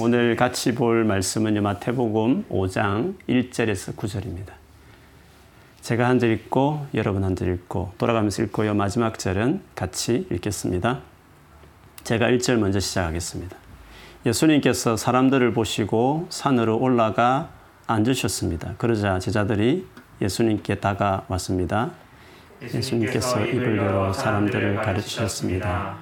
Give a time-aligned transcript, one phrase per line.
[0.00, 4.48] 오늘 같이 볼 말씀은 마태복음 5장 1절에서 9절입니다.
[5.82, 8.74] 제가 한 절 읽고 여러분 한 절 읽고 돌아가면서 읽고요.
[8.74, 10.98] 마지막 절은 같이 읽겠습니다.
[12.02, 13.56] 제가 1절 먼저 시작하겠습니다.
[14.26, 17.50] 예수님께서 사람들을 보시고 산으로 올라가
[17.86, 18.74] 앉으셨습니다.
[18.78, 19.86] 그러자 제자들이
[20.20, 21.92] 예수님께 다가왔습니다.
[22.60, 25.98] 예수님께서 입을 열어 사람들을 가르치셨습니다.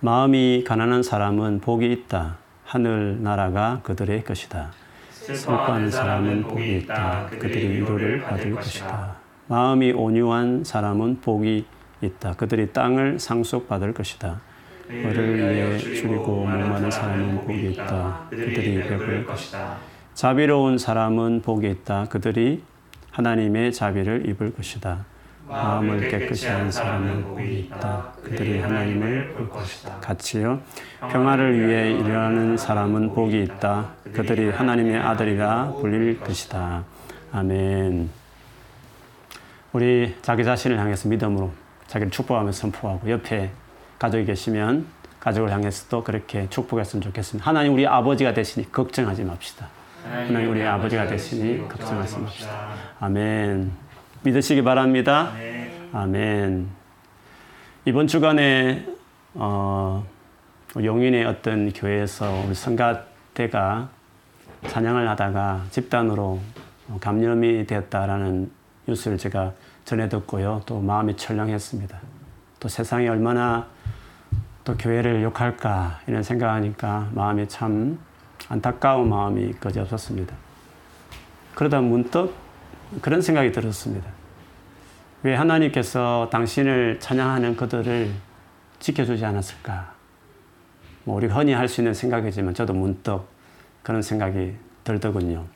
[0.00, 2.38] 마음이 가난한 사람은 복이 있다.
[2.64, 4.70] 하늘 나라가 그들의 것이다.
[5.10, 7.26] 슬퍼하는 사람은 복이 있다.
[7.30, 9.16] 그들이 위로를 받을 것이다.
[9.46, 11.64] 마음이 온유한 사람은 복이
[12.00, 12.32] 있다.
[12.32, 14.40] 그들이 땅을 상속받을 것이다.
[14.88, 18.26] 너를 위해 줄이고 목마른 사람은 복이 있다.
[18.30, 19.76] 그들이 배부를 것이다.
[20.14, 22.06] 자비로운 사람은 복이 있다.
[22.08, 22.62] 그들이
[23.10, 25.04] 하나님의 자비를 입을 것이다.
[25.46, 28.12] 마음을 깨끗이 한 사람은 복이 있다.
[28.22, 29.96] 그들이 하나님을 볼 것이다.
[30.00, 30.60] 같이요.
[31.00, 33.90] 평화를 위해 일하는 사람은 복이 있다.
[34.12, 36.84] 그들이 하나님의 아들이라 불릴 것이다.
[37.32, 38.08] 아멘.
[39.72, 41.50] 우리 자기 자신을 향해서 믿음으로
[41.88, 43.50] 자기를 축복하며 선포하고 옆에
[43.98, 44.86] 가족이 계시면
[45.20, 47.48] 가족을 향해서도 그렇게 축복했으면 좋겠습니다.
[47.48, 49.68] 하나님 우리 아버지가 되시니 걱정하지 맙시다.
[50.04, 52.68] 하나님 우리 아버지가 되시니 걱정하지 맙시다.
[53.00, 53.83] 아멘.
[54.24, 55.32] 믿으시기 바랍니다.
[55.92, 56.66] 아멘.
[57.84, 58.86] 이번 주간에
[59.34, 60.02] 어,
[60.82, 63.90] 용인의 어떤 교회에서 우리 성가대가
[64.66, 66.40] 찬양을 하다가 집단으로
[67.00, 68.50] 감염이 되었다라는
[68.88, 69.52] 뉴스를 제가
[69.84, 70.62] 전해 듣고요.
[70.64, 72.00] 또 마음이 철렁했습니다.
[72.60, 73.66] 또 세상이 얼마나
[74.64, 77.98] 또 교회를 욕할까 이런 생각하니까 마음이 참
[78.48, 80.34] 안타까운 마음이 그지없었습니다.
[81.54, 82.34] 그러다 문득
[83.02, 84.13] 그런 생각이 들었습니다.
[85.24, 88.10] 왜 하나님께서 당신을 찬양하는 그들을
[88.78, 89.94] 지켜주지 않았을까?
[91.04, 93.22] 뭐 우리가 흔히 할 수 있는 생각이지만 저도 문득
[93.82, 95.46] 그런 생각이 들더군요.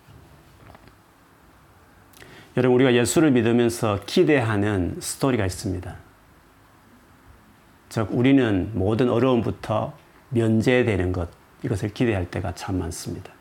[2.57, 5.97] 여러분, 우리가 예수를 믿으면서 기대하는 스토리가 있습니다.
[7.91, 9.93] 즉, 우리는 모든 어려움부터
[10.31, 11.29] 면제되는 것,
[11.63, 13.33] 이것을 기대할 때가 참 많습니다.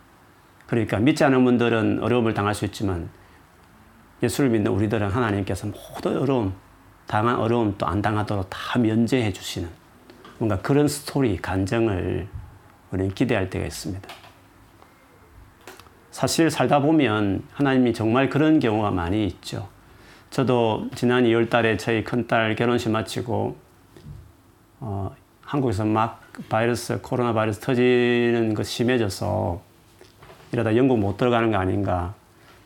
[0.68, 3.10] 그러니까 믿지 않은 분들은 어려움을 당할 수 있지만
[4.24, 6.54] 예수를 믿는 우리들은 하나님께서 모든 어려움,
[7.06, 9.70] 당한 어려움 또 안 당하도록 다 면제해 주시는
[10.40, 12.28] 뭔가 그런 스토리, 감정을
[12.92, 14.08] 우리는 기대할 때가 있습니다.
[16.12, 19.68] 사실 살다 보면 하나님이 정말 그런 경우가 많이 있죠.
[20.30, 23.56] 저도 지난 2월 달에 저희 큰딸 결혼식 마치고
[24.80, 29.62] 어, 한국에서 막 바이러스, 코로나 바이러스 터지는 것 심해져서
[30.52, 32.14] 이러다 영국 못 들어가는 거 아닌가.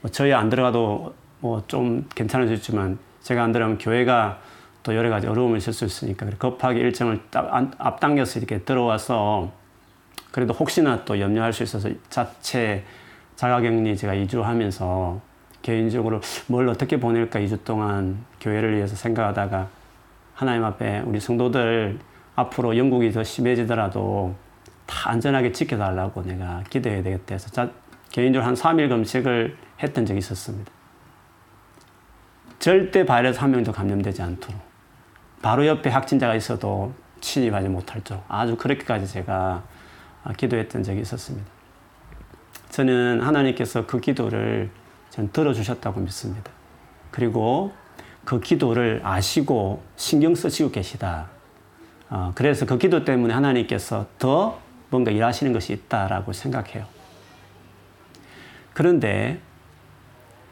[0.02, 4.40] 뭐 저희 안 들어가도 뭐 좀 괜찮아졌지만 제가 안 들어가면 교회가
[4.84, 9.52] 또 여러 가지 어려움을 있을 수 있으니까 급하게 일정을 앞당겨서 이렇게 들어와서
[10.32, 12.84] 그래도 혹시나 또 염려할 수 있어서 자체
[13.36, 15.20] 자가격리 제가 2주 하면서
[15.62, 19.68] 개인적으로 뭘 어떻게 보낼까 2주 동안 교회를 위해서 생각하다가
[20.34, 22.00] 하나님 앞에 우리 성도들
[22.36, 24.34] 앞으로 영국이 더 심해지더라도
[24.88, 27.70] 다 안전하게 지켜달라고 내가 기도해야 되겠다 해서 자,
[28.12, 30.72] 개인적으로 한 3일 금식을 했던 적이 있었습니다.
[32.62, 34.62] 절대 바이러스 한 명도 감염되지 않도록
[35.42, 39.64] 바로 옆에 확진자가 있어도 침입하지 못할 쪽 아주 그렇게까지 제가
[40.38, 41.50] 기도했던 적이 있었습니다.
[42.70, 44.70] 저는 하나님께서 그 기도를
[45.10, 46.52] 전 들어주셨다고 믿습니다.
[47.10, 47.74] 그리고
[48.26, 51.30] 그 기도를 아시고 신경 쓰시고 계시다.
[52.12, 54.60] 어, 그래서 그 기도 때문에 하나님께서 더
[54.92, 56.86] 뭔가 일하시는 것이 있다라고 생각해요.
[58.74, 59.42] 그런데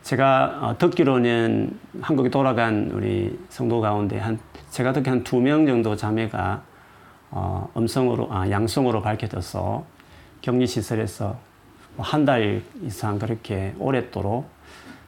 [0.03, 4.39] 제가 어, 듣기로는 한국에 돌아간 우리 성도 가운데 한
[4.71, 6.61] 제가 듣기 한 두 명 정도 자매가
[7.31, 9.83] 어, 음성으로 아, 양성으로 밝혀져서
[10.41, 11.37] 격리 시설에서
[11.95, 14.49] 뭐 한달 이상 그렇게 오랫도록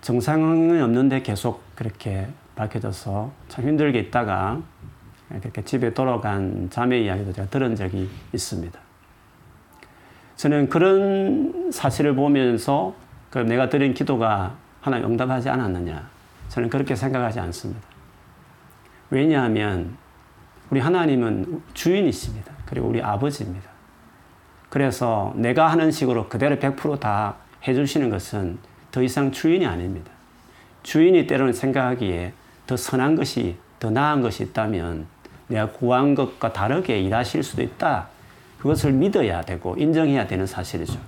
[0.02, 4.60] 정상은 없는데 계속 그렇게 밝혀져서 참 힘들게 있다가
[5.42, 8.78] 그렇게 집에 돌아간 자매 이야기도 제가 들은 적이 있습니다.
[10.36, 12.94] 저는 그런 사실을 보면서
[13.30, 16.10] 그 내가 드린 기도가 하나님 응답하지 않았느냐?
[16.50, 17.82] 저는 그렇게 생각하지 않습니다.
[19.10, 19.96] 왜냐하면
[20.70, 22.52] 우리 하나님은 주인이십니다.
[22.66, 23.70] 그리고 우리 아버지입니다.
[24.70, 27.36] 그래서 내가 하는 식으로 그대로 100%다
[27.68, 28.58] 해주시는 것은
[28.92, 30.12] 더 이상 주인이 아닙니다.
[30.84, 32.34] 주인이 때로는 생각하기에
[32.68, 35.06] 더 선한 것이, 더 나은 것이 있다면
[35.48, 38.08] 내가 구한 것과 다르게 일하실 수도 있다.
[38.60, 41.00] 그것을 믿어야 되고 인정해야 되는 사실이죠.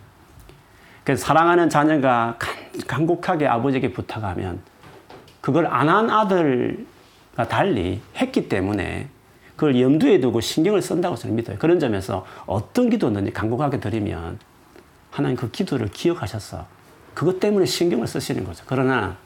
[1.04, 2.63] 그래서 사랑하는 자녀가 간
[3.06, 4.62] 곡하게 아버지에게 부탁하면
[5.42, 9.10] 그걸 안 한 아들과 달리 했기 때문에
[9.56, 11.58] 그걸 염두에 두고 신경을 쓴다고 저는 믿어요.
[11.60, 14.40] 그런 점에서 어떤 기도든지 간곡하게 드리면
[15.12, 16.66] 하나님 그 기도를 기억하셔서
[17.14, 18.64] 그것 때문에 신경을 쓰시는 거죠.
[18.68, 19.18] 그러나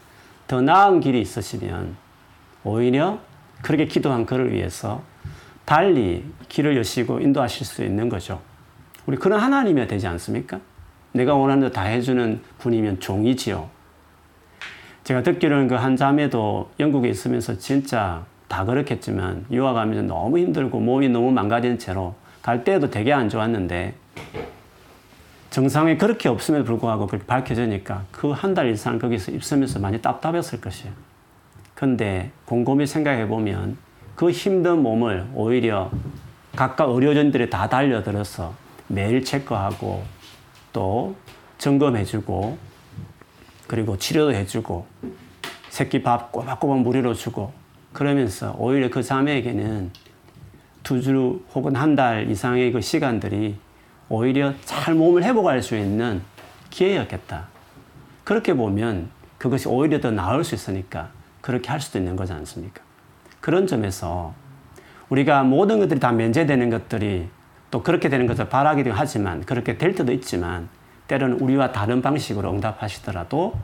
[0.46, 1.96] 더 나은 길이 있으시면
[2.64, 3.20] 오히려
[3.62, 5.02] 그렇게 기도한 그를 위해서
[5.64, 8.40] 달리 길을 여시고 인도하실 수 있는 거죠.
[9.06, 10.60] 우리 그런 하나님이 되지 않습니까?
[11.12, 13.68] 내가 원하는 대로 다 해주는 분이면 종이지요.
[15.04, 21.30] 제가 듣기로는 그 한 자매도 영국에 있으면서 진짜 다 그렇겠지만 유학하면서 너무 힘들고 몸이 너무
[21.30, 23.94] 망가진 채로 갈 때도 되게 안 좋았는데
[25.50, 30.92] 정상에 그렇게 없음에도 불구하고 그렇게 밝혀지니까 그 한 달 이상 거기서 있으면서 많이 답답했을 것이에요.
[31.74, 33.78] 근데 곰곰이 생각해 보면
[34.14, 35.90] 그 힘든 몸을 오히려
[36.54, 38.52] 각각 의료진들이 다 달려들어서
[38.88, 40.02] 매일 체크하고
[40.78, 41.16] 또
[41.58, 42.56] 점검해주고
[43.66, 44.86] 그리고 치료도 해주고
[45.70, 47.52] 새끼 밥 꼬박꼬박 무료로 주고
[47.92, 49.90] 그러면서 오히려 그 자매에게는
[50.84, 53.56] 두 주 혹은 한 달 이상의 그 시간들이
[54.08, 56.22] 오히려 잘 몸을 회복할 수 있는
[56.70, 57.48] 기회였겠다.
[58.22, 61.10] 그렇게 보면 그것이 오히려 더 나을 수 있으니까
[61.40, 62.82] 그렇게 할 수도 있는 거지 않습니까?
[63.40, 64.32] 그런 점에서
[65.08, 67.28] 우리가 모든 것들이 다 면제되는 것들이
[67.70, 70.68] 또 그렇게 되는 것을 바라기도 하지만 그렇게 될 때도 있지만
[71.06, 73.54] 때로는 우리와 다른 방식으로 응답하시더라도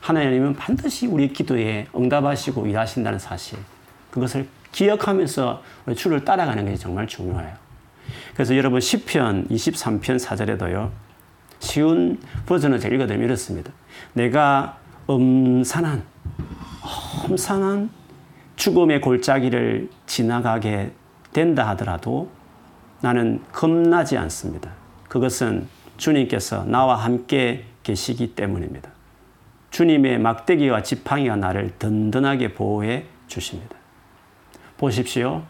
[0.00, 3.58] 하나님은 반드시 우리 기도에 응답하시고 일하신다는 사실
[4.10, 5.62] 그것을 기억하면서
[5.96, 7.52] 주를 따라가는 것이 정말 중요해요.
[8.34, 10.90] 그래서 여러분 시편 23편 4절에도요.
[11.58, 13.70] 쉬운 버전을 제가 읽어드리면 이렇습니다.
[14.14, 14.78] 내가
[15.08, 16.02] 음산한
[17.28, 17.90] 험산한
[18.56, 20.92] 죽음의 골짜기를 지나가게
[21.32, 22.30] 된다 하더라도
[23.00, 24.70] 나는 겁나지 않습니다.
[25.08, 25.66] 그것은
[25.96, 28.90] 주님께서 나와 함께 계시기 때문입니다.
[29.70, 33.76] 주님의 막대기와 지팡이가 나를 든든하게 보호해 주십니다.
[34.76, 35.42] 보십시오.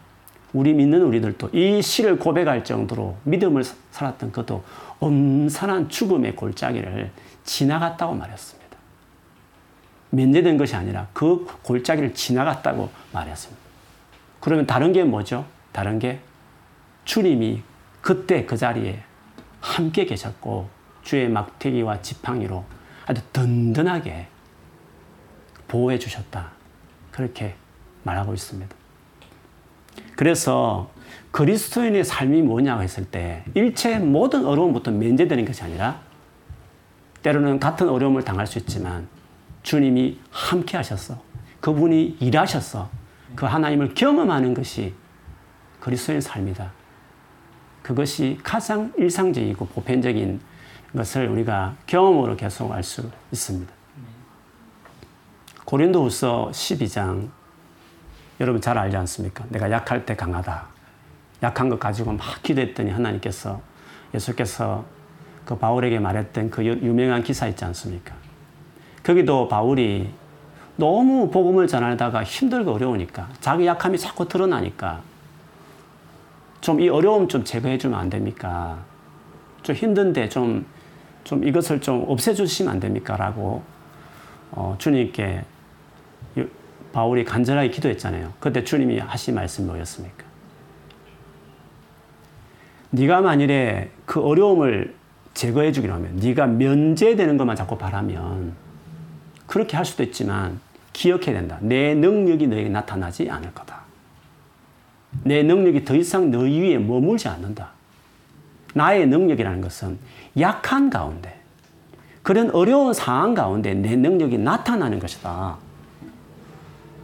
[0.53, 4.63] 우리 믿는 우리들도 이 시를 고백할 정도로 믿음을 살았던 그도
[4.99, 7.11] 엄산한 죽음의 골짜기를
[7.43, 8.77] 지나갔다고 말했습니다.
[10.09, 13.61] 면제된 것이 아니라 그 골짜기를 지나갔다고 말했습니다.
[14.41, 15.45] 그러면 다른 게 뭐죠?
[15.71, 16.19] 다른 게
[17.05, 17.63] 주님이
[18.01, 19.03] 그때 그 자리에
[19.59, 20.69] 함께 계셨고
[21.03, 22.63] 주의 막대기와 지팡이로
[23.05, 24.27] 아주 든든하게
[25.67, 26.51] 보호해 주셨다.
[27.11, 27.55] 그렇게
[28.03, 28.75] 말하고 있습니다.
[30.15, 30.91] 그래서
[31.31, 36.01] 그리스도인의 삶이 뭐냐고 했을 때 일체 모든 어려움부터 면제되는 것이 아니라
[37.23, 39.07] 때로는 같은 어려움을 당할 수 있지만
[39.63, 41.21] 주님이 함께 하셨어.
[41.59, 42.89] 그분이 일하셨어.
[43.35, 44.93] 그 하나님을 경험하는 것이
[45.79, 46.71] 그리스도의 삶이다.
[47.91, 50.39] 그것이 가장 일상적이고 보편적인
[50.95, 53.71] 것을 우리가 경험으로 계속 알 수 있습니다.
[55.65, 57.27] 고린도후서 12장
[58.39, 59.43] 여러분 잘 알지 않습니까?
[59.49, 60.67] 내가 약할 때 강하다.
[61.43, 63.61] 약한 것 가지고 막 기도했더니 하나님께서
[64.13, 64.85] 예수께서
[65.43, 68.15] 그 바울에게 말했던 그 유명한 기사 있지 않습니까?
[69.03, 70.13] 거기도 바울이
[70.77, 75.01] 너무 복음을 전하다가 힘들고 어려우니까 자기 약함이 자꾸 드러나니까
[76.61, 78.79] 좀 이 어려움 좀 제거해 주면 안 됩니까?
[79.63, 80.65] 좀 힘든데 좀,
[81.23, 83.17] 좀 이것을 좀 없애 주시면 안 됩니까?
[83.17, 83.63] 라고
[84.51, 85.43] 어, 주님께
[86.93, 88.33] 바울이 간절하게 기도했잖아요.
[88.39, 90.25] 그때 주님이 하신 말씀이 뭐였습니까?
[92.91, 94.93] 네가 만일에 그 어려움을
[95.33, 98.53] 제거해 주기로 하면 네가 면제되는 것만 자꾸 바라면
[99.47, 100.59] 그렇게 할 수도 있지만
[100.91, 101.57] 기억해야 된다.
[101.61, 103.81] 내 능력이 너에게 나타나지 않을 거다.
[105.23, 107.69] 내 능력이 더 이상 너희 위에 머물지 않는다.
[108.73, 109.99] 나의 능력이라는 것은
[110.39, 111.39] 약한 가운데
[112.23, 115.57] 그런 어려운 상황 가운데 내 능력이 나타나는 것이다.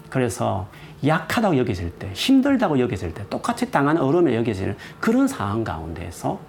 [0.09, 0.67] 그래서
[1.05, 6.39] 약하다고 여겨질 때, 힘들다고 여겨질 때, 똑같이 당한 어려움에 여겨지는 그런 상황 가운데에서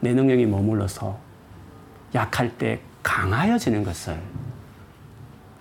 [0.00, 1.18] 내 능력이 머물러서
[2.14, 4.18] 약할 때 강하여지는 것을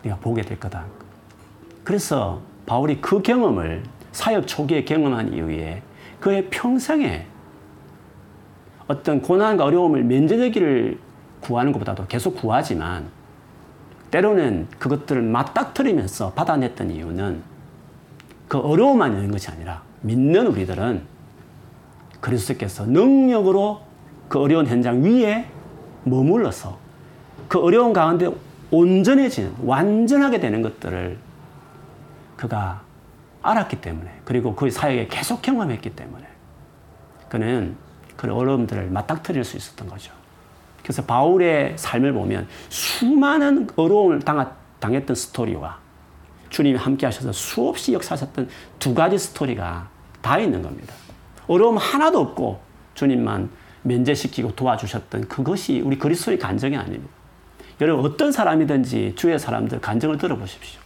[0.02, 0.86] 우리가 보게 될 거다.
[1.84, 5.82] 그래서 바울이 그 경험을 사역 초기에 경험한 이후에
[6.20, 7.26] 그의 평생에
[8.88, 11.00] 어떤 고난과 어려움을 면제되기를
[11.40, 13.08] 구하는 것보다도 계속 구하지만
[14.12, 17.42] 때로는 그것들을 맞닥뜨리면서 받아냈던 이유는
[18.48, 21.02] 그 어려움만 있는 것이 아니라 믿는 우리들은
[22.20, 23.82] 그리스도께서 능력으로
[24.28, 25.46] 그 어려운 현장 위에
[26.04, 26.78] 머물러서
[27.48, 28.30] 그 어려운 가운데
[28.72, 31.18] 온전해지는, 완전하게 되는 것들을
[32.38, 32.82] 그가
[33.42, 36.26] 알았기 때문에, 그리고 그 사역에 계속 경험했기 때문에,
[37.30, 37.76] 그는
[38.16, 40.12] 그 어려움들을 맞닥뜨릴 수 있었던 거죠.
[40.84, 44.22] 그래서 바울의 삶을 보면 수많은 어려움을
[44.80, 45.80] 당했던 스토리와
[46.50, 49.90] 주님이 함께 하셔서 수없이 역사하셨던 두 가지 스토리가
[50.22, 50.94] 다 있는 겁니다.
[51.48, 52.60] 어려움 하나도 없고
[52.94, 53.50] 주님만
[53.84, 57.12] 면제시키고 도와주셨던 그것이 우리 그리스도의 간정이 아닙니다.
[57.80, 60.80] 여러분 어떤 사람이든지 주의 사람들 간정을 들어보십시오.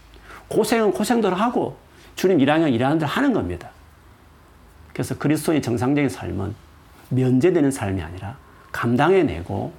[0.48, 1.78] 고생은 고생대로 하고
[2.16, 3.70] 주님 일하는 일하는 대로 하는 겁니다.
[4.94, 6.56] 그래서 그리스도의 정상적인 삶은
[7.10, 8.38] 면제되는 삶이 아니라
[8.72, 9.74] 감당해내고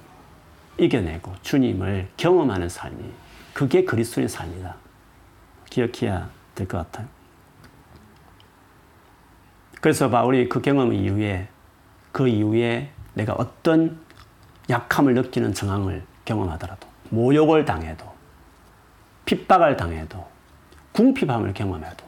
[0.77, 3.11] 이겨내고 주님을 경험하는 삶이
[3.53, 4.75] 그게 그리스도의 삶이다.
[5.69, 7.07] 기억해야 될 것 같아요.
[9.81, 11.47] 그래서 바울이 그 경험 이후에
[12.11, 13.99] 그 이후에 내가 어떤
[14.69, 18.05] 약함을 느끼는 정황을 경험하더라도 모욕을 당해도
[19.25, 20.27] 핍박을 당해도
[20.93, 22.06] 궁핍함을 경험해도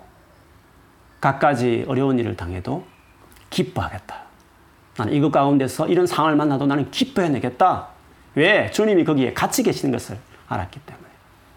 [1.21, 2.85] 갖가지 어려운 일을 당해도
[3.49, 4.15] 기뻐하겠다.
[4.97, 7.87] 나는 이것 가운데서 이런 상황을 만나도 나는 기뻐해내겠다.
[8.35, 8.69] 왜?
[8.71, 11.07] 주님이 거기에 같이 계시는 것을 알았기 때문에.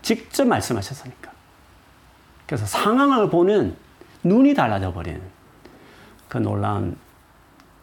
[0.00, 1.30] 직접 말씀하셨으니까.
[2.46, 3.76] 그래서 상황을 보는
[4.24, 5.20] 눈이 달라져 버리는
[6.28, 6.96] 그 놀라운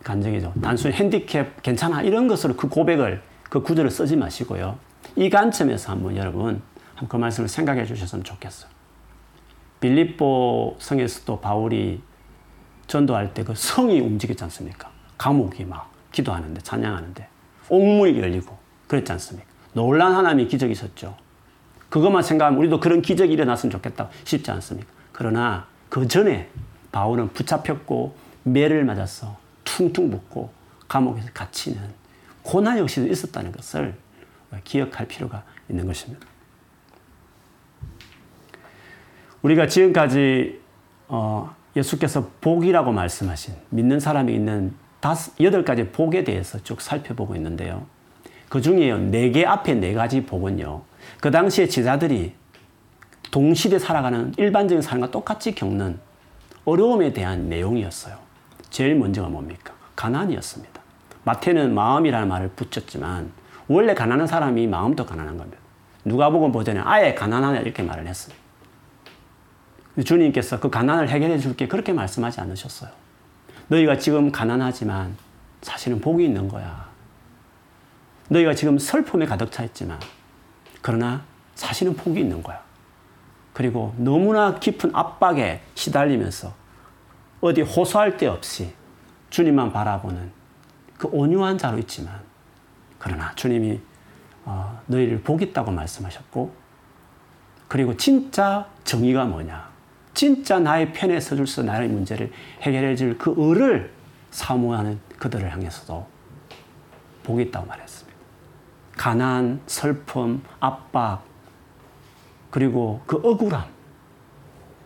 [0.03, 0.53] 간증이죠.
[0.61, 4.77] 단순히 핸디캡 괜찮아 이런 것으로 그 고백을 그 구절을 쓰지 마시고요.
[5.15, 6.61] 이 관점에서 한번 여러분
[7.07, 8.69] 그 말씀을 생각해 주셨으면 좋겠어요.
[9.79, 12.01] 빌립보 성에서도 바울이
[12.87, 14.89] 전도할 때 그 성이 움직였지 않습니까?
[15.17, 17.27] 감옥이 막 기도하는데 찬양하는데
[17.69, 18.57] 옥문이 열리고
[18.87, 19.47] 그랬지 않습니까?
[19.73, 21.15] 놀란 하나님의 기적이 있었죠.
[21.89, 24.89] 그것만 생각하면 우리도 그런 기적이 일어났으면 좋겠다 싶지 않습니까?
[25.11, 26.49] 그러나 그 전에
[26.91, 30.51] 바울은 붙잡혔고 매를 맞아서 퉁퉁 붓고
[30.87, 31.79] 감옥에서 갇히는
[32.41, 33.95] 고난 역시도 있었다는 것을
[34.63, 36.25] 기억할 필요가 있는 것입니다.
[39.41, 40.59] 우리가 지금까지
[41.07, 47.85] 어, 예수께서 복이라고 말씀하신 믿는 사람이 있는 다섯, 여덟 가지 복에 대해서 쭉 살펴보고 있는데요.
[48.49, 50.81] 그 중에 네개 앞에 네 가지 복은요.
[51.21, 52.33] 그 당시에 제자들이
[53.31, 55.99] 동시대 살아가는 일반적인 사람과 똑같이 겪는
[56.65, 58.17] 어려움에 대한 내용이었어요.
[58.69, 59.73] 제일 먼저가 뭡니까?
[59.95, 60.81] 가난이었습니다.
[61.23, 63.31] 마태는 마음이라는 말을 붙였지만
[63.67, 65.57] 원래 가난한 사람이 마음도 가난한 겁니다.
[66.05, 68.35] 누가복음 보전에 아예 가난하냐 이렇게 말을 했어요.
[70.03, 72.91] 주님께서 그 가난을 해결해 줄게 그렇게 말씀하지 않으셨어요.
[73.67, 75.15] 너희가 지금 가난하지만
[75.61, 76.89] 사실은 복이 있는 거야.
[78.29, 79.99] 너희가 지금 슬픔에 가득 차 있지만
[80.81, 81.23] 그러나
[81.55, 82.61] 사실은 복이 있는 거야.
[83.53, 86.53] 그리고 너무나 깊은 압박에 시달리면서
[87.41, 88.73] 어디 호소할 데 없이
[89.29, 90.31] 주님만 바라보는
[90.97, 92.19] 그 온유한 자로 있지만
[92.97, 93.79] 그러나 주님이
[94.45, 96.53] 어, 너희를 복 있다고 말씀하셨고
[97.67, 99.68] 그리고 진짜 정의가 뭐냐
[100.19, 103.89] 진짜 나의 편에 서줄 수 나의 문제를 해결해 줄 그 을을
[104.31, 106.05] 사모하는 그들을 향해서도
[107.23, 108.19] 복이 있다고 말했습니다.
[108.97, 111.23] 가난, 슬픔, 압박,
[112.51, 113.63] 그리고 그 억울함,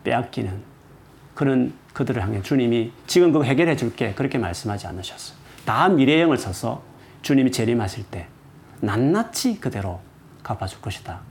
[0.03, 0.61] 빼앗기는
[1.33, 5.35] 그런 그들을 향해 주님이 지금 그거 해결해 줄게 그렇게 말씀하지 않으셨어요.
[5.65, 6.83] 다 미래형을 써서
[7.23, 8.27] 주님이 재림하실 때
[8.81, 9.99] 낱낱이 그대로
[10.43, 11.21] 갚아줄 것이다.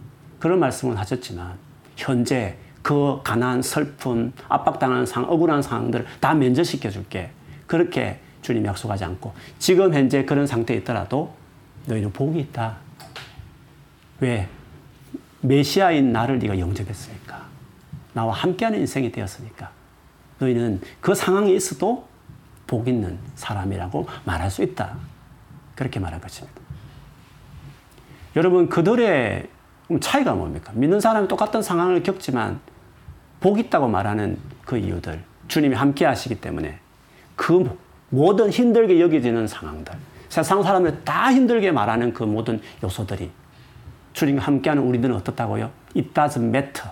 [0.41, 1.57] 그런 말씀을 하셨지만
[1.95, 7.31] 현재 그 가난, 슬픔, 압박당하는 상황, 억울한 상황들을 다 면제시켜 줄게.
[7.67, 11.33] 그렇게 주님 약속하지 않고 지금 현재 그런 상태에 있더라도
[11.87, 12.77] 너희는 복이 있다.
[14.21, 14.49] 왜?
[15.41, 17.43] 메시아인 나를 네가 영접했으니까.
[18.13, 19.71] 나와 함께하는 인생이 되었으니까.
[20.39, 22.07] 너희는 그 상황에 있어도
[22.67, 24.97] 복 있는 사람이라고 말할 수 있다.
[25.75, 26.61] 그렇게 말한 것입니다.
[28.37, 29.49] 여러분, 그들의
[30.01, 30.73] 차이가 뭡니까?
[30.75, 32.61] 믿는 사람이 똑같은 상황을 겪지만
[33.43, 36.79] 복 있다고 말하는 그 이유들, 주님이 함께 하시기 때문에
[37.37, 39.93] 그 모든 힘들게 여겨지는 상황들,
[40.29, 43.31] 세상 사람들 다 힘들게 말하는 그 모든 요소들이
[44.15, 45.71] 주님과 함께하는 우리들은 어떻다고요?
[45.97, 46.91] It doesn't matter.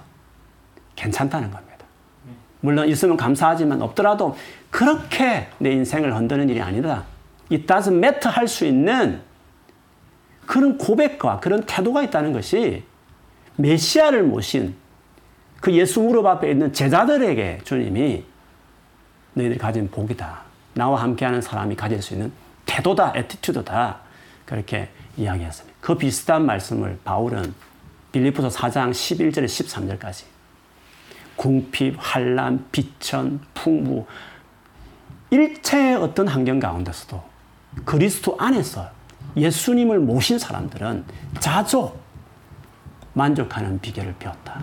[0.96, 1.70] 괜찮다는 겁니다.
[2.60, 4.36] 물론 있으면 감사하지만 없더라도
[4.70, 7.04] 그렇게 내 인생을 흔드는 일이 아니다.
[7.50, 9.22] It doesn't matter 할 수 있는
[10.46, 12.82] 그런 고백과 그런 태도가 있다는 것이
[13.56, 14.74] 메시아를 모신
[15.60, 18.24] 그 예수 무릎 앞에 있는 제자들에게 주님이
[19.34, 20.40] 너희들이 가진 복이다.
[20.74, 22.32] 나와 함께하는 사람이 가질 수 있는
[22.66, 23.98] 태도다, 에티튜드다.
[24.44, 25.78] 그렇게 이야기했습니다.
[25.80, 27.54] 그 비슷한 말씀을 바울은
[28.12, 30.24] 빌리포서 4장 11절 13절까지
[31.36, 34.06] 궁핍, 환란, 비천, 풍부
[35.30, 37.22] 일체의 어떤 환경 가운데서도
[37.84, 38.90] 그리스도 안에서
[39.36, 41.04] 예수님을 모신 사람들은
[41.38, 41.92] 자주
[43.12, 44.60] 만족하는 비결을 배웠다.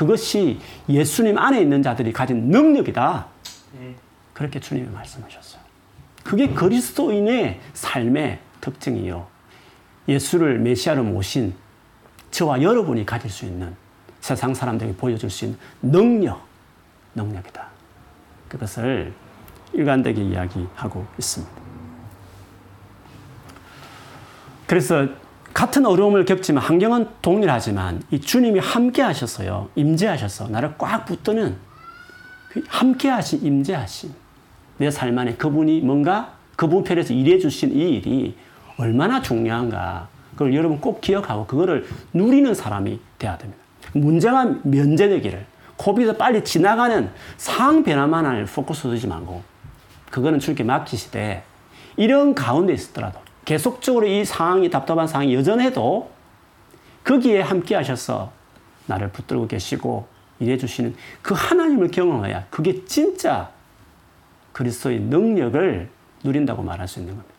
[0.00, 3.26] 그것이 예수님 안에 있는 자들이 가진 능력이다.
[4.32, 5.60] 그렇게 주님이 말씀하셨어요.
[6.24, 9.26] 그게 그리스도인의 삶의 특징이요.
[10.08, 11.52] 예수를 메시아로 모신
[12.30, 13.76] 저와 여러분이 가질 수 있는
[14.22, 16.46] 세상 사람들에게 보여줄 수 있는 능력,
[17.14, 17.66] 능력이다.
[18.48, 19.12] 그것을
[19.74, 21.52] 일관되게 이야기하고 있습니다.
[24.66, 25.06] 그래서
[25.52, 29.68] 같은 어려움을 겪지만 환경은 동일하지만 이 주님이 함께 하셨어요.
[29.74, 31.56] 임재하셔서 나를 꽉 붙드는
[32.50, 34.12] 그 함께 하신 임재하신
[34.78, 38.36] 내 삶 안에 그분이 뭔가 그분 편에서 일해 주신 이 일이
[38.76, 40.08] 얼마나 중요한가.
[40.32, 43.62] 그걸 여러분 꼭 기억하고 그거를 누리는 사람이 돼야 됩니다.
[43.92, 45.44] 문제가 면제되기를
[45.76, 49.42] 코비드 빨리 지나가는 상황 변화만을 포커스 두지 말고
[50.10, 51.42] 그거는 주님께 맡기시되
[51.96, 56.10] 이런 가운데 있었더라도 계속적으로 이 상황이 답답한 상황이 여전해도
[57.04, 58.32] 거기에 함께 하셔서
[58.86, 60.06] 나를 붙들고 계시고
[60.40, 63.50] 일해 주시는 그 하나님을 경험해야 그게 진짜
[64.52, 65.88] 그리스도의 능력을
[66.24, 67.34] 누린다고 말할 수 있는 겁니다.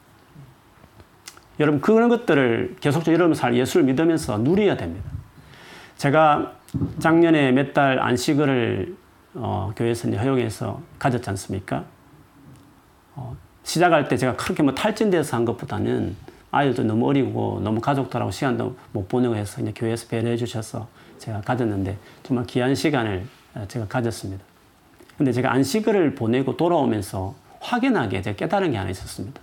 [1.60, 5.10] 여러분 그런 것들을 계속적으로 여러분 살 예수를 믿으면서 누려야 됩니다.
[5.98, 6.54] 제가
[7.00, 8.96] 작년에 몇 달 안식을
[9.34, 11.86] 어, 교회에서 허용해서 가졌지 않습니까?
[13.16, 16.16] 어, 시작할 때 제가 그렇게 뭐 탈진돼서 한 것보다는
[16.52, 20.88] 아이들도 너무 어리고 너무 가족들하고 시간도 못 보내고 해서 이제 교회에서 배려해 주셔서
[21.18, 23.26] 제가 가졌는데 정말 귀한 시간을
[23.68, 24.44] 제가 가졌습니다.
[25.18, 29.40] 근데 제가 안식을 보내고 돌아오면서 확연하게 제가 깨달은 게 하나 있었습니다.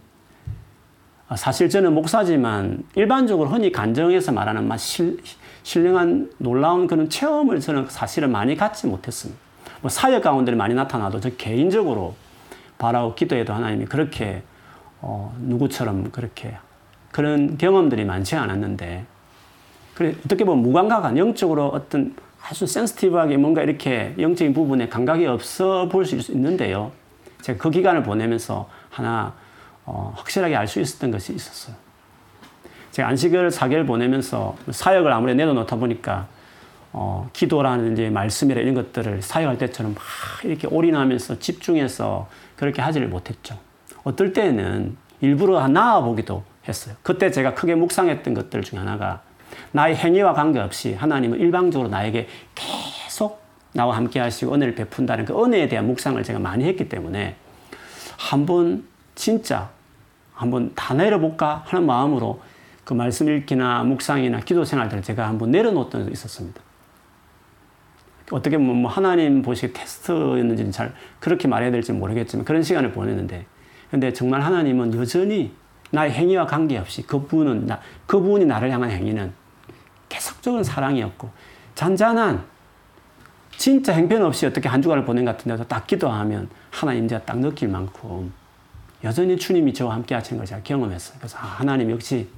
[1.28, 5.18] 아, 사실 저는 목사지만 일반적으로 흔히 간정에서 말하는 막 실,
[5.62, 9.38] 신령한 놀라운 그런 체험을 저는 사실은 많이 갖지 못했습니다.
[9.82, 12.16] 뭐 사역 가운데 많이 나타나도 저 개인적으로
[12.78, 14.42] 바라고 기도해도 하나님이 그렇게
[15.00, 16.56] 어, 누구처럼 그렇게
[17.12, 19.04] 그런 경험들이 많지 않았는데
[19.94, 26.06] 그래 어떻게 보면 무감각한 영적으로 어떤 아주 센스티브하게 뭔가 이렇게 영적인 부분에 감각이 없어 보일
[26.06, 26.92] 수 있는데요.
[27.42, 29.34] 제가 그 기간을 보내면서 하나
[29.84, 31.74] 어, 확실하게 알 수 있었던 것이 있었어요.
[32.92, 36.26] 제가 안식을 4개월 보내면서 사역을 아무리 내려놓다 보니까
[36.92, 40.02] 어, 기도라는 이제 말씀이나 이런 것들을 사역할 때처럼 막
[40.44, 43.58] 이렇게 올인하면서 집중해서 그렇게 하지를 못했죠.
[44.04, 46.96] 어떨 때는 일부러 나아보기도 했어요.
[47.02, 49.22] 그때 제가 크게 묵상했던 것들 중 하나가
[49.72, 53.42] 나의 행위와 관계없이 하나님은 일방적으로 나에게 계속
[53.72, 57.36] 나와 함께 하시고 은혜를 베푼다는 그 은혜에 대한 묵상을 제가 많이 했기 때문에
[58.18, 59.70] 한번 진짜
[60.34, 62.40] 한번 다 내려볼까 하는 마음으로
[62.84, 66.60] 그 말씀 읽기나 묵상이나 기도 생활들을 제가 한번 내려놓던 있었습니다.
[68.30, 73.46] 어떻게 보면 뭐 하나님 보시기 테스트였는지는 잘 그렇게 말해야 될지 모르겠지만 그런 시간을 보냈는데
[73.90, 75.52] 근데 정말 하나님은 여전히
[75.90, 79.32] 나의 행위와 관계없이 그분은 나, 그분이 나를 향한 행위는
[80.08, 81.30] 계속적인 사랑이었고
[81.74, 82.44] 잔잔한
[83.56, 87.68] 진짜 행편 없이 어떻게 한 주간을 보낸 것 같은데도 딱 기도하면 하나님 이제 딱 느낄
[87.68, 88.32] 만큼
[89.02, 91.18] 여전히 주님이 저와 함께 하시는 걸 제가 경험했어요.
[91.18, 92.28] 그래서 아, 하나님 역시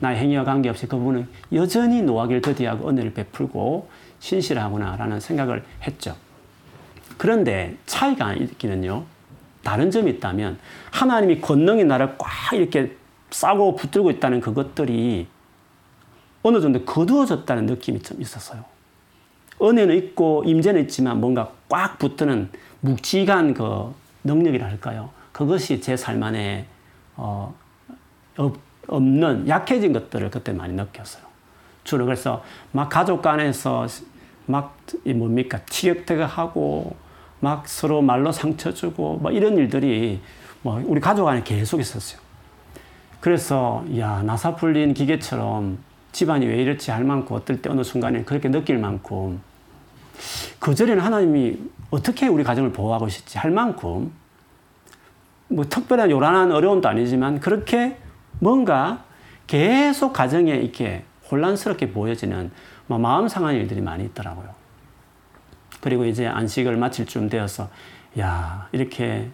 [0.00, 3.88] 나의 행위와 관계없이 그분은 여전히 노하기를 더디하고 은혜를 베풀고
[4.20, 6.16] 신실하구나라는 생각을 했죠.
[7.16, 9.04] 그런데 차이가 있기는요.
[9.62, 10.58] 다른 점이 있다면
[10.92, 12.96] 하나님이 권능이 나를 꽉 이렇게
[13.30, 15.26] 싸고 붙들고 있다는 그것들이
[16.42, 18.64] 어느 정도 거두어졌다는 느낌이 좀 있었어요.
[19.60, 22.50] 은혜는 있고 임재는 있지만 뭔가 꽉 붙드는
[22.80, 25.10] 묵직한 그 능력이라 할까요?
[25.32, 26.66] 그것이 제 삶 안에
[27.16, 27.54] 어,
[28.86, 31.25] 없는 약해진 것들을 그때 많이 느꼈어요.
[31.86, 33.86] 주로 그래서 막 가족 간에서
[34.46, 36.96] 막 뭡니까 티격태격하고
[37.40, 40.20] 막 서로 말로 상처 주고 뭐 이런 일들이
[40.62, 42.20] 뭐 우리 가족 안에 계속 있었어요.
[43.20, 45.78] 그래서 야 나사 풀린 기계처럼
[46.12, 49.40] 집안이 왜 이렇지 할 만큼 어떨 때 어느 순간에 그렇게 느낄 만큼
[50.58, 51.58] 그 전에는 하나님이
[51.90, 54.12] 어떻게 우리 가정을 보호하고 있을지 할 만큼
[55.48, 57.96] 뭐 특별한 요란한 어려움도 아니지만 그렇게
[58.40, 59.04] 뭔가
[59.46, 62.50] 계속 가정에 이렇게 혼란스럽게 보여지는
[62.86, 64.54] 뭐 마음 상한 일들이 많이 있더라고요.
[65.80, 67.68] 그리고 이제 안식을 마칠 쯤 되어서
[68.18, 69.28] 야 이렇게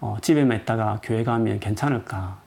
[0.00, 2.38] 어, 집에만 있다가 교회 가면 괜찮을까?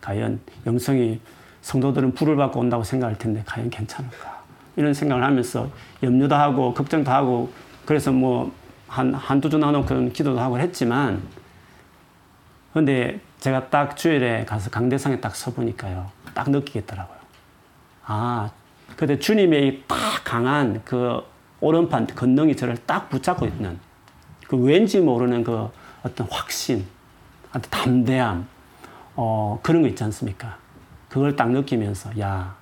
[0.00, 1.20] 과연 영성이
[1.62, 4.42] 성도들은 불을 받고 온다고 생각할 텐데 과연 괜찮을까?
[4.76, 5.68] 이런 생각을 하면서
[6.02, 7.52] 염려도 하고 걱정도 하고
[7.84, 8.52] 그래서 뭐
[8.88, 11.22] 한, 한두 주 나눠 기도도 하고 했지만
[12.72, 16.10] 근데 제가 딱 주일에 가서 강대상에 딱 서보니까요.
[16.34, 17.21] 딱 느끼겠더라고요.
[18.14, 18.50] 아,
[18.94, 21.22] 근데 주님의 딱 강한 그
[21.60, 23.78] 오른판, 건능이 저를 딱 붙잡고 있는
[24.46, 25.70] 그 왠지 모르는 그
[26.02, 26.84] 어떤 확신,
[27.48, 28.46] 어떤 담대함,
[29.16, 30.58] 어, 그런 거 있지 않습니까?
[31.08, 32.54] 그걸 딱 느끼면서, 야,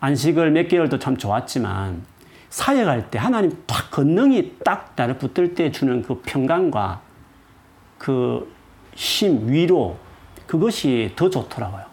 [0.00, 2.04] 안식을 몇 개월도 참 좋았지만,
[2.50, 7.00] 사역할 때 하나님 딱 건능이 딱 나를 붙들 때 주는 그 평강과
[7.96, 8.54] 그
[8.94, 9.96] 힘, 위로,
[10.46, 11.87] 그것이 더 좋더라고요.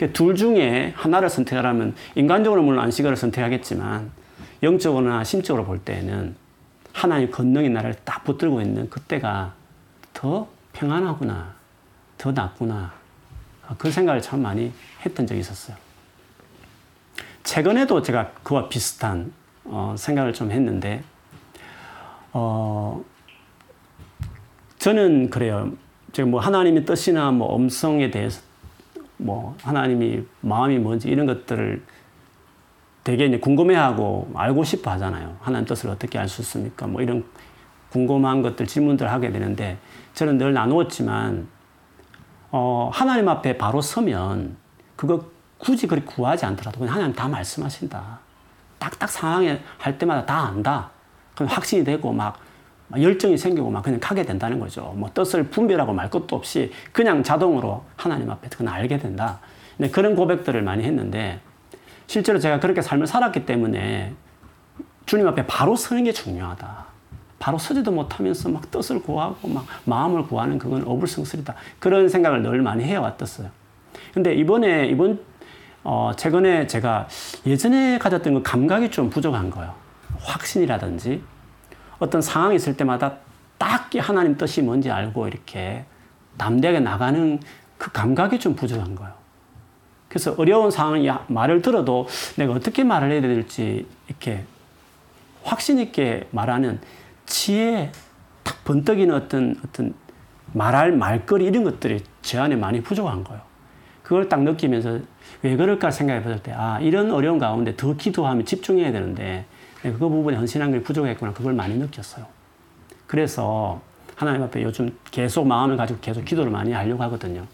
[0.00, 4.10] 그러니까 둘 중에 하나를 선택하라면 인간적으로 물론 안식을 선택하겠지만
[4.62, 6.34] 영적으로나 심적으로 볼 때에는
[6.94, 9.52] 하나님 권능이 나를 딱 붙들고 있는 그때가
[10.14, 11.54] 더 평안하구나,
[12.16, 12.92] 더 낫구나.
[13.76, 14.72] 그 생각을 참 많이
[15.04, 15.76] 했던 적이 있었어요.
[17.44, 19.32] 최근에도 제가 그와 비슷한
[19.64, 21.02] 어, 생각을 좀 했는데
[22.32, 23.04] 어,
[24.78, 25.72] 저는 그래요.
[26.12, 28.49] 제가 뭐 하나님의 뜻이나 뭐 음성에 대해서
[29.20, 31.82] 뭐 하나님이 마음이 뭔지 이런 것들을
[33.04, 35.36] 되게 이제 궁금해하고 알고 싶어 하잖아요.
[35.40, 36.86] 하나님 뜻을 어떻게 알 수 있습니까?
[36.86, 37.24] 뭐 이런
[37.90, 39.78] 궁금한 것들 질문들 하게 되는데
[40.14, 41.48] 저는 늘 나누었지만
[42.52, 44.56] 어, 하나님 앞에 바로 서면
[44.96, 45.24] 그거
[45.58, 48.20] 굳이 그렇게 구하지 않더라도 그냥 하나님 다 말씀하신다.
[48.78, 50.90] 딱딱 상황에 할 때마다 다 안다.
[51.34, 52.38] 그럼 확신이 되고 막
[52.98, 54.94] 열정이 생기고 막 그냥 가게 된다는 거죠.
[54.96, 59.40] 뭐 뜻을 분별하고 말 것도 없이 그냥 자동으로 하나님 앞에 그냥 알게 된다.
[59.76, 61.40] 네, 그런 고백들을 많이 했는데
[62.06, 64.12] 실제로 제가 그렇게 삶을 살았기 때문에
[65.06, 66.90] 주님 앞에 바로 서는 게 중요하다.
[67.38, 71.54] 바로 서지도 못하면서 막 뜻을 구하고 막 마음을 구하는 그건 어불성설이다.
[71.78, 73.48] 그런 생각을 늘 많이 해왔었어요.
[74.12, 75.20] 근데 이번에, 이번,
[75.82, 77.08] 어, 최근에 제가
[77.46, 79.74] 예전에 가졌던 그 감각이 좀 부족한 거예요.
[80.18, 81.22] 확신이라든지
[82.00, 83.18] 어떤 상황이 있을 때마다
[83.58, 85.84] 딱 하나님 뜻이 뭔지 알고 이렇게
[86.36, 87.38] 담대하게 나가는
[87.78, 89.12] 그 감각이 좀 부족한 거예요.
[90.08, 94.44] 그래서 어려운 상황이 말을 들어도 내가 어떻게 말을 해야 될지 이렇게
[95.44, 96.80] 확신 있게 말하는
[97.26, 97.92] 지혜,
[98.42, 99.94] 딱 번뜩이는 어떤, 어떤
[100.52, 103.40] 말할 말거리 이런 것들이 제 안에 많이 부족한 거예요.
[104.02, 104.98] 그걸 딱 느끼면서
[105.42, 109.46] 왜 그럴까 생각해 봤을 때, 아, 이런 어려운 가운데 더 기도하면 집중해야 되는데,
[109.82, 111.32] 그 부분에 헌신한 게 부족했구나.
[111.32, 112.26] 그걸 많이 느꼈어요.
[113.06, 113.80] 그래서
[114.14, 117.46] 하나님 앞에 요즘 계속 마음을 가지고 계속 기도를 많이 하려고 하거든요.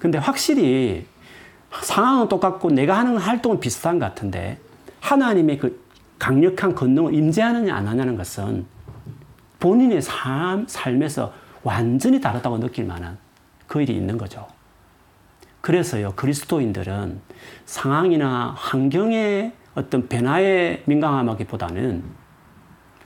[0.00, 1.06] 근데 확실히
[1.82, 4.58] 상황은 똑같고 내가 하는 활동은 비슷한 것 같은데
[5.00, 5.84] 하나님의 그
[6.18, 8.66] 강력한 권능을 임재하느냐 안 하냐는 것은
[9.60, 13.18] 본인의 삶, 삶에서 완전히 다르다고 느낄 만한
[13.66, 14.46] 그 일이 있는 거죠.
[15.60, 17.20] 그래서요, 그리스도인들은
[17.64, 22.02] 상황이나 환경의 어떤 변화에 민감하기보다는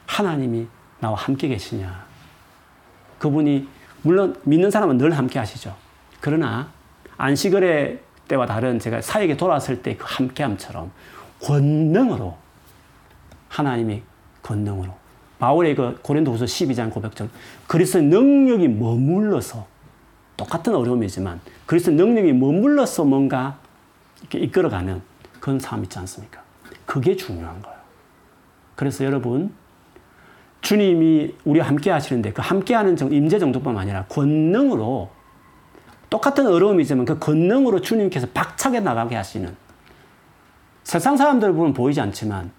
[0.06, 0.66] 하나님이
[1.00, 2.06] 나와 함께 계시냐.
[3.18, 3.68] 그분이,
[4.02, 5.76] 물론 믿는 사람은 늘 함께 하시죠.
[6.20, 6.70] 그러나
[7.16, 10.90] 안식일의 때와 다른 제가 사역에 돌아왔을 때 그 함께함처럼
[11.42, 12.36] 권능으로
[13.48, 14.02] 하나님의
[14.42, 14.94] 권능으로
[15.40, 17.32] 바울의 그 고린도후서 12장 고백처럼
[17.66, 19.66] 그리스도의 능력이 머물러서
[20.36, 23.58] 똑같은 어려움이지만 그리스도의 능력이 머물러서 뭔가
[24.20, 25.02] 이렇게 이끌어가는
[25.40, 26.49] 그런 삶 있지 않습니까?
[26.90, 27.78] 그게 중요한 거예요.
[28.74, 29.54] 그래서 여러분
[30.60, 35.08] 주님이 우리와 함께 하시는데 그 함께 하는 임재 정도뿐만 아니라 권능으로
[36.10, 39.54] 똑같은 어려움이지만 그 권능으로 주님께서 박차게 나가게 하시는
[40.82, 42.50] 세상 사람들 보면 보이지 않지만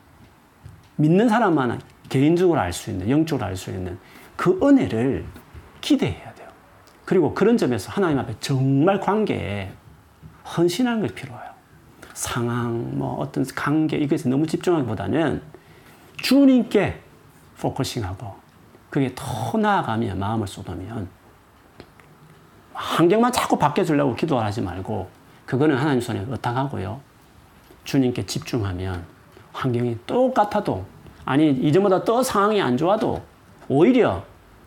[0.96, 4.00] 믿는 사람만 개인적으로 알 수 있는, 영적으로 알 수 있는
[4.38, 5.26] 그 은혜를
[5.82, 6.48] 기대해야 돼요.
[7.04, 9.72] 그리고 그런 점에서 하나님 앞에 정말 관계에
[10.56, 11.51] 헌신하는 게 필요해요.
[12.14, 15.42] 상황, 뭐 어떤 관계, 이것에 너무 집중하기보다는
[16.18, 17.02] 주님께
[17.60, 18.36] 포커싱하고
[18.90, 21.08] 그게 더 나아가면, 마음을 쏟으면
[22.74, 25.10] 환경만 자꾸 바뀌어주려고 기도하지 말고
[25.46, 27.00] 그거는 하나님 손에 의탁하고요.
[27.84, 29.06] 주님께 집중하면
[29.54, 30.86] 환경이 똑같아도
[31.26, 33.22] 아니 이전보다 더 상황이 안 좋아도
[33.68, 34.24] 오히려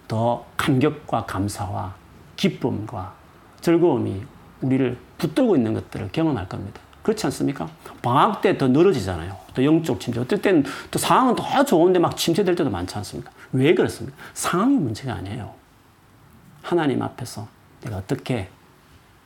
[0.08, 1.94] 더 감격과 감사와
[2.36, 3.12] 기쁨과
[3.60, 4.22] 즐거움이
[4.60, 6.80] 우리를 붙들고 있는 것들을 경험할 겁니다.
[7.04, 7.68] 그렇지 않습니까?
[8.02, 9.36] 방학 때 더 늘어지잖아요.
[9.54, 10.18] 또 영적 침체.
[10.18, 13.30] 어떨 때는 또 상황은 더 좋은데 막 침체될 때도 많지 않습니까?
[13.52, 14.16] 왜 그렇습니까?
[14.32, 15.52] 상황이 문제가 아니에요.
[16.62, 17.46] 하나님 앞에서
[17.82, 18.48] 내가 어떻게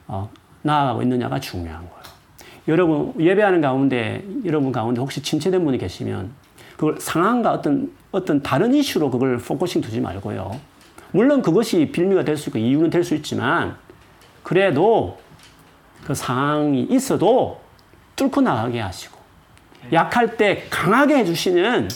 [0.08, 0.28] 어,
[0.62, 2.02] 나아가고 있느냐가 중요한 거예요.
[2.66, 6.32] 여러분 예배하는 가운데 여러분 가운데 혹시 침체된 분이 계시면
[6.76, 10.58] 그걸 상황과 어떤 어떤 다른 이슈로 그걸 focusing 두지 말고요.
[11.12, 13.76] 물론 그것이 빌미가 될 수 있고 이유는 될 수 있지만
[14.42, 15.18] 그래도
[16.04, 17.60] 그 상황이 있어도
[18.18, 19.16] 뚫고 나가게 하시고
[19.92, 21.88] 약할 때 강하게 해주시는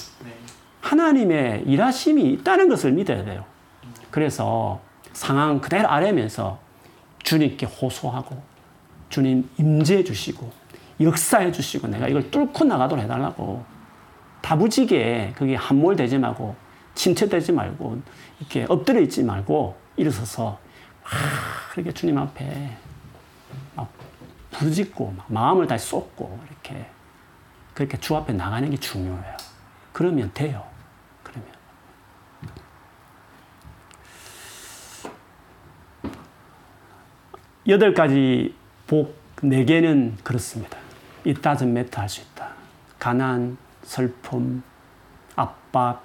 [0.81, 3.45] 하나님의 일하심이 있다는 것을 믿어야 돼요.
[4.11, 4.81] 그래서
[5.13, 6.59] 상황 그대로 아뢰면서
[7.23, 8.41] 주님께 호소하고
[9.11, 10.51] 주님 임재해 주시고
[11.01, 13.65] 역사해 주시고 내가 이걸 뚫고 나가도록 해달라고
[14.41, 16.55] 다부지게 그게 함몰되지 말고
[16.95, 18.01] 침체되지 말고
[18.41, 20.59] 이렇게 엎드려 있지 말고 일어서서
[21.73, 22.92] 그렇게 주님 앞에 막
[24.53, 26.87] 부르짖고 막 마음을 다시 쏟고 이렇게
[27.75, 29.37] 그렇게 주 앞에 나가는 게 중요해요.
[29.93, 30.65] 그러면 돼요.
[31.23, 31.49] 그러면
[37.67, 38.55] 여덟 가지
[38.87, 40.79] 복 네 개는 그렇습니다.
[41.27, 42.53] It doesn't matter 할 수 있다.
[43.01, 44.63] 가난, 슬픔,
[45.35, 46.01] 압박,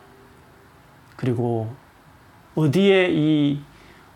[1.16, 1.72] 그리고
[2.56, 3.62] 어디에 이,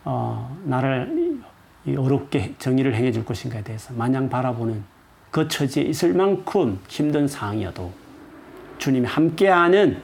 [0.03, 1.39] 어, 나를 이
[1.87, 4.83] 어렵게 정의를 행해 줄 것인가에 대해서 마냥 바라보는
[5.31, 7.91] 그 처지에 있을 만큼 힘든 상황이어도
[8.77, 10.01] 주님이 함께하는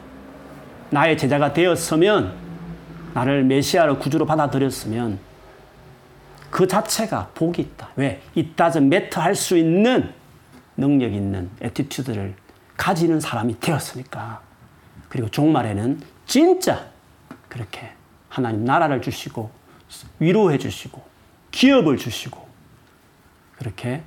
[0.89, 2.33] 나의 제자가 되었으면
[3.13, 5.19] 나를 메시아로 구주로 받아들였으면
[6.49, 7.89] 그 자체가 복이 있다.
[7.95, 8.21] 왜?
[8.35, 10.13] 이 따져 matter 할수 있는
[10.77, 12.35] 능력 있는 attitude를
[12.77, 14.41] 가지는 사람이 되었으니까.
[15.09, 16.85] 그리고 종말에는 진짜
[17.49, 17.91] 그렇게
[18.29, 19.49] 하나님 나라를 주시고
[20.19, 21.01] 위로해 주시고
[21.57, 22.39] 기업을 주시고
[23.57, 24.03] 그렇게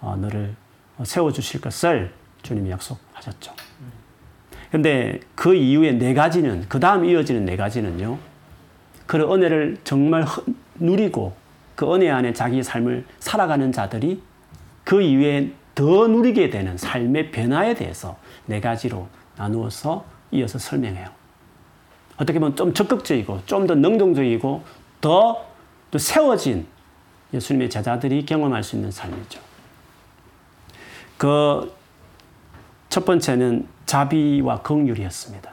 [0.00, 0.54] 어, 너를
[1.02, 2.12] 세워 주실 것을
[2.42, 3.52] 주님이 약속하셨죠.
[4.70, 8.18] 근데 그 이후에 네 가지는 그 다음 이어지는 네 가지는요.
[9.06, 10.24] 그 은혜를 정말
[10.76, 11.34] 누리고
[11.74, 14.22] 그 은혜 안에 자기 삶을 살아가는 자들이
[14.84, 21.08] 그 이후에 더 누리게 되는 삶의 변화에 대해서 네 가지로 나누어서 이어서 설명해요.
[22.16, 24.62] 어떻게 보면 좀 적극적이고 좀 더 능동적이고
[25.00, 25.44] 더,
[25.90, 26.68] 더 세워진
[27.34, 29.40] 예수님의 제자들이 경험할 수 있는 삶이죠.
[31.18, 31.82] 그
[32.92, 35.50] 첫 번째는 자비와 긍휼이었습니다.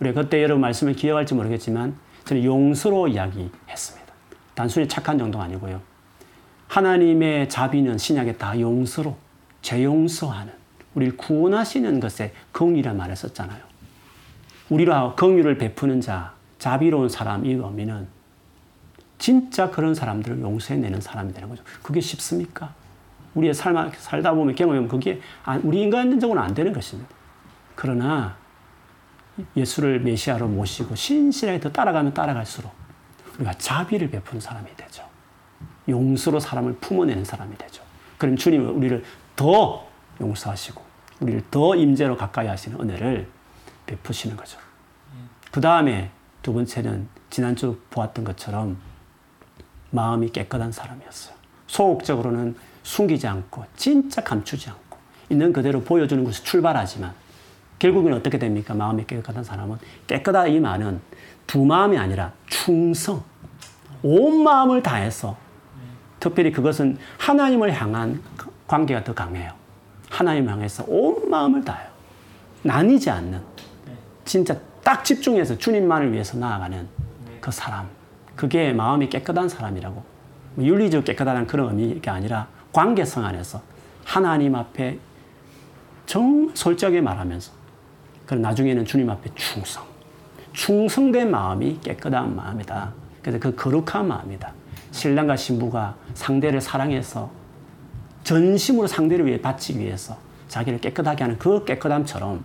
[0.00, 4.12] 우리 그때 여러분 말씀을 기억할지 모르겠지만 저는 용서로 이야기했습니다.
[4.54, 5.80] 단순히 착한 정도가 아니고요.
[6.66, 9.16] 하나님의 자비는 신약에 다 용서로
[9.62, 10.52] 재용서하는
[10.96, 13.60] 우리를 구원하시는 것에 긍휼이란 말을 썼잖아요.
[14.68, 18.08] 우리로 긍휼을 베푸는 자, 자비로운 사람 이 의미는
[19.22, 21.62] 진짜 그런 사람들을 용서해내는 사람이 되는 거죠.
[21.80, 22.74] 그게 쉽습니까?
[23.34, 25.20] 우리의 삶 살다 보면 경험하면 그게
[25.62, 27.08] 우리 인간적으로는 안 되는 것입니다.
[27.76, 28.36] 그러나
[29.56, 32.72] 예수를 메시아로 모시고 신실하게 더 따라가면 따라갈수록
[33.36, 35.04] 우리가 자비를 베푸는 사람이 되죠.
[35.88, 37.84] 용서로 사람을 품어내는 사람이 되죠.
[38.18, 39.04] 그럼 주님은 우리를
[39.36, 39.86] 더
[40.20, 40.82] 용서하시고
[41.20, 43.28] 우리를 더 임재로 가까이 하시는 은혜를
[43.86, 44.58] 베푸시는 거죠.
[45.52, 46.10] 그 다음에
[46.42, 48.90] 두 번째는 지난주 보았던 것처럼
[49.92, 51.34] 마음이 깨끗한 사람이었어요.
[51.66, 54.98] 소극적으로는 숨기지 않고 진짜 감추지 않고
[55.30, 57.14] 있는 그대로 보여주는 것이 출발하지만
[57.78, 58.74] 결국은 어떻게 됩니까?
[58.74, 61.00] 마음이 깨끗한 사람은 깨끗하다 이 말은
[61.46, 63.22] 두 마음이 아니라 충성,
[64.02, 65.36] 온 마음을 다해서
[66.20, 68.22] 특별히 그것은 하나님을 향한
[68.66, 69.52] 관계가 더 강해요.
[70.08, 71.90] 하나님 향해서 온 마음을 다해요.
[72.62, 73.40] 나뉘지 않는
[74.24, 76.88] 진짜 딱 집중해서 주님만을 위해서 나아가는
[77.40, 77.88] 그 사람.
[78.36, 80.02] 그게 마음이 깨끗한 사람이라고.
[80.54, 83.62] 뭐 윤리적 깨끗하다는 그런 의미가 아니라 관계성 안에서
[84.04, 84.98] 하나님 앞에
[86.06, 87.52] 정말 솔직하게 말하면서
[88.26, 89.84] 그리고 나중에는 주님 앞에 충성.
[90.52, 92.92] 충성된 마음이 깨끗한 마음이다.
[93.22, 94.52] 그래서 그 거룩한 마음이다.
[94.90, 97.30] 신랑과 신부가 상대를 사랑해서
[98.24, 100.16] 전심으로 상대를 위해 바치기 위해서
[100.48, 102.44] 자기를 깨끗하게 하는 그 깨끗함처럼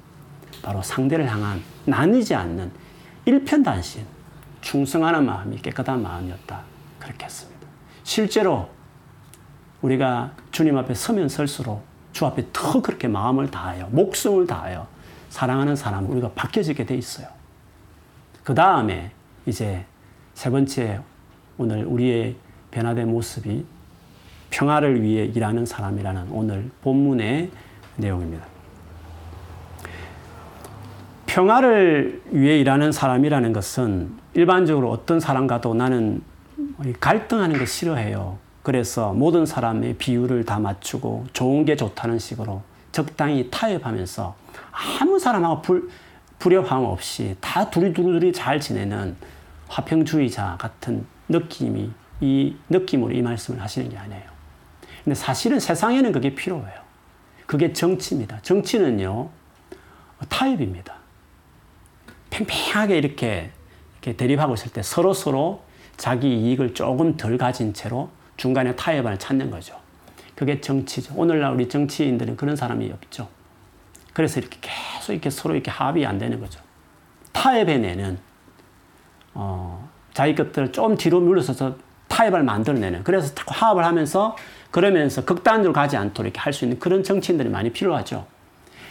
[0.61, 2.71] 바로 상대를 향한 나뉘지 않는
[3.25, 4.05] 일편단심,
[4.61, 6.61] 충성하는 마음이 깨끗한 마음이었다.
[6.99, 7.67] 그렇게 했습니다.
[8.03, 8.69] 실제로
[9.81, 14.87] 우리가 주님 앞에 서면 설수록 주 앞에 더 그렇게 마음을 다하여, 목숨을 다하여
[15.29, 17.27] 사랑하는 사람 우리가 바뀌어지게 돼 있어요.
[18.43, 19.11] 그 다음에
[19.45, 19.85] 이제
[20.33, 21.01] 세 번째
[21.57, 22.35] 오늘 우리의
[22.71, 23.65] 변화된 모습이
[24.49, 27.51] 평화를 위해 일하는 사람이라는 오늘 본문의
[27.97, 28.45] 내용입니다.
[31.37, 36.23] 평화를 위해 일하는 사람이라는 것은 일반적으로 어떤 사람과도 나는
[36.99, 38.39] 갈등하는 거 싫어해요.
[38.63, 44.35] 그래서 모든 사람의 비율을 다 맞추고 좋은 게 좋다는 식으로 적당히 타협하면서
[44.99, 45.87] 아무 사람하고 불,
[46.39, 49.15] 불협화음 없이 다 두리두리두리 잘 지내는
[49.67, 54.23] 화평주의자 같은 느낌이 이 느낌으로 이 말씀을 하시는 게 아니에요.
[55.03, 56.79] 근데 사실은 세상에는 그게 필요해요.
[57.45, 58.39] 그게 정치입니다.
[58.41, 59.29] 정치는요,
[60.29, 60.96] 타협입니다.
[62.29, 63.51] 팽팽하게 이렇게,
[64.01, 65.61] 이렇게 대립하고 있을 때 서로 서로
[65.97, 69.75] 자기 이익을 조금 덜 가진 채로 중간에 타협을 찾는 거죠.
[70.35, 71.15] 그게 정치죠.
[71.15, 73.27] 오늘날 우리 정치인들은 그런 사람이 없죠.
[74.13, 76.59] 그래서 이렇게 계속 이렇게 서로 이렇게 합의 안 되는 거죠.
[77.31, 78.19] 타협해내는,
[79.33, 83.03] 어, 자기 것들을 좀 뒤로 물러서서 타협을 만들어내는.
[83.03, 84.35] 그래서 자꾸 화합을 하면서
[84.71, 88.25] 그러면서 극단으로 가지 않도록 이렇게 할 수 있는 그런 정치인들이 많이 필요하죠.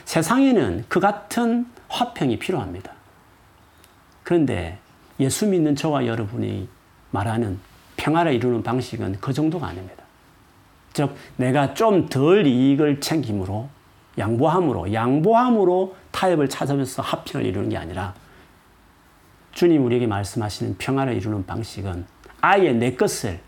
[0.04, 2.92] 세상에는 그 같은 화평이 필요합니다.
[4.26, 4.76] 그런데
[5.20, 6.68] 예수 믿는 저와 여러분이
[7.12, 7.60] 말하는
[7.96, 10.02] 평화를 이루는 방식은 그 정도가 아닙니다.
[10.92, 13.68] 즉, 내가 좀 덜 이익을 챙김으로,
[14.18, 18.14] 양보함으로, 양보함으로 타협을 찾으면서 합평을 이루는 게 아니라
[19.52, 22.04] 주님 우리에게 말씀하시는 평화를 이루는 방식은
[22.40, 23.38] 아예 내 것을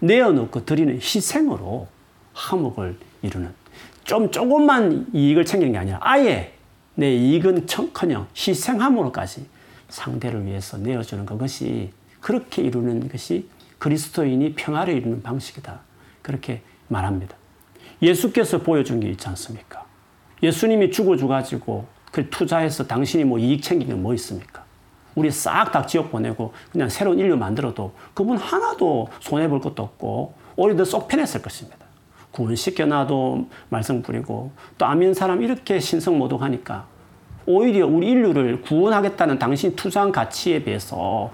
[0.00, 1.86] 내어놓고 드리는 희생으로
[2.34, 3.54] 화목을 이루는
[4.02, 6.54] 좀 조금만 이익을 챙기는 게 아니라 아예
[6.96, 9.59] 내 이익은 커녕 희생함으로까지
[9.90, 13.48] 상대를 위해서 내어주는 그것이 그렇게 이루는 것이
[13.78, 15.80] 그리스도인이 평화를 이루는 방식이다.
[16.22, 17.36] 그렇게 말합니다.
[18.02, 19.84] 예수께서 보여준 게 있지 않습니까?
[20.42, 24.64] 예수님이 죽어줘가지고 그 투자해서 당신이 뭐 이익 게뭐 있습니까?
[25.14, 30.76] 우리 싹 다 지옥 보내고 그냥 새로운 인류 만들어도 그분 하나도 손해볼 것도 없고 오히려
[30.76, 31.78] 더 쏙 편했을 것입니다.
[32.32, 36.86] 구원시켜놔도 말썽 부리고 또 아민 사람 이렇게 신성모독하니까
[37.50, 41.30] 오히려 우리 인류를 구원하겠다는 당신 투자한 가치에 비해서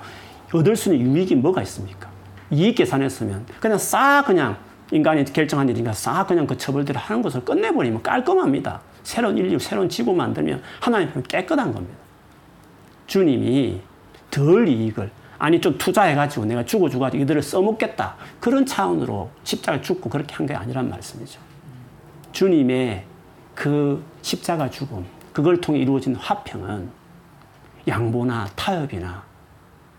[0.52, 2.09] 얻을 수 있는 유익이 뭐가 있습니까?
[2.50, 4.57] 이익 계산했으면 그냥 싹 그냥
[4.92, 8.81] 인간이 결정한 일인가 싹 그냥 그 처벌들을 하는 것을 끝내버리면 깔끔합니다.
[9.02, 11.94] 새로운 인류, 새로운 지구 만들면 하나님 은 깨끗한 겁니다.
[13.07, 13.81] 주님이
[14.31, 20.46] 덜 이익을 아니 좀 투자해가지고 내가 죽어주가지고 이들을 써먹겠다 그런 차원으로 십자가 죽고 그렇게 한
[20.46, 21.40] 게 아니란 말씀이죠.
[22.33, 23.05] 주님의
[23.55, 25.05] 그 십자가 죽음
[25.37, 26.90] 그걸 통해 이루어진 화평은
[27.87, 29.22] 양보나 타협이나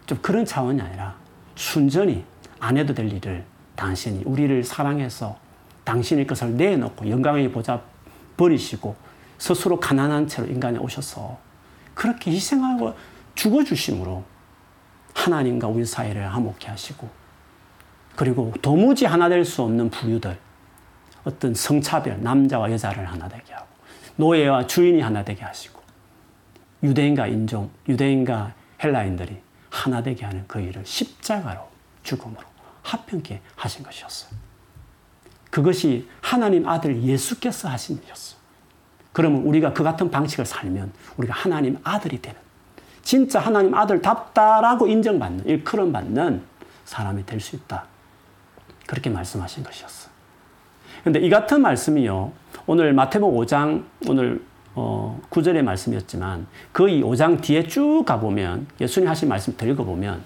[0.07, 1.15] 좀 그런 차원이 아니라
[1.53, 2.25] 순전히
[2.59, 3.45] 안 해도 될 일을
[3.75, 5.37] 당신이 우리를 사랑해서
[5.83, 7.79] 당신의 것을 내놓고 영광의 보좌
[8.35, 8.95] 버리시고
[9.37, 11.37] 스스로 가난한 채로 인간에 오셔서
[11.93, 12.95] 그렇게 희생하고
[13.35, 14.23] 죽어주심으로
[15.13, 17.07] 하나님과 우리 사이를 화목케 하시고
[18.15, 20.35] 그리고 도무지 하나 될 수 없는 부류들
[21.25, 23.76] 어떤 성차별 남자와 여자를 하나 되게 하고
[24.17, 25.81] 노예와 주인이 하나 되게 하시고
[26.83, 28.53] 유대인과 인종 유대인과
[28.83, 31.61] 헬라인들이 하나 되게 하는 그 일을 십자가로
[32.03, 32.41] 죽음으로
[32.83, 34.31] 합평케 하신 것이었어요.
[35.49, 38.37] 그것이 하나님 아들 예수께서 하신 일이었어요.
[39.13, 42.39] 그러면 우리가 그 같은 방식을 살면 우리가 하나님 아들이 되는
[43.01, 46.43] 진짜 하나님 아들답다라고 인정받는, 일컬음 받는
[46.85, 47.85] 사람이 될 수 있다.
[48.85, 50.09] 그렇게 말씀하신 것이었어.
[51.03, 52.31] 근데 이 같은 말씀이요.
[52.69, 54.41] 오늘 마태복 5장, 오늘
[54.75, 60.21] 어, 9절의 말씀이었지만 그이 5장 뒤에 쭉 가보면 예수님 하신 말씀 더 읽어보면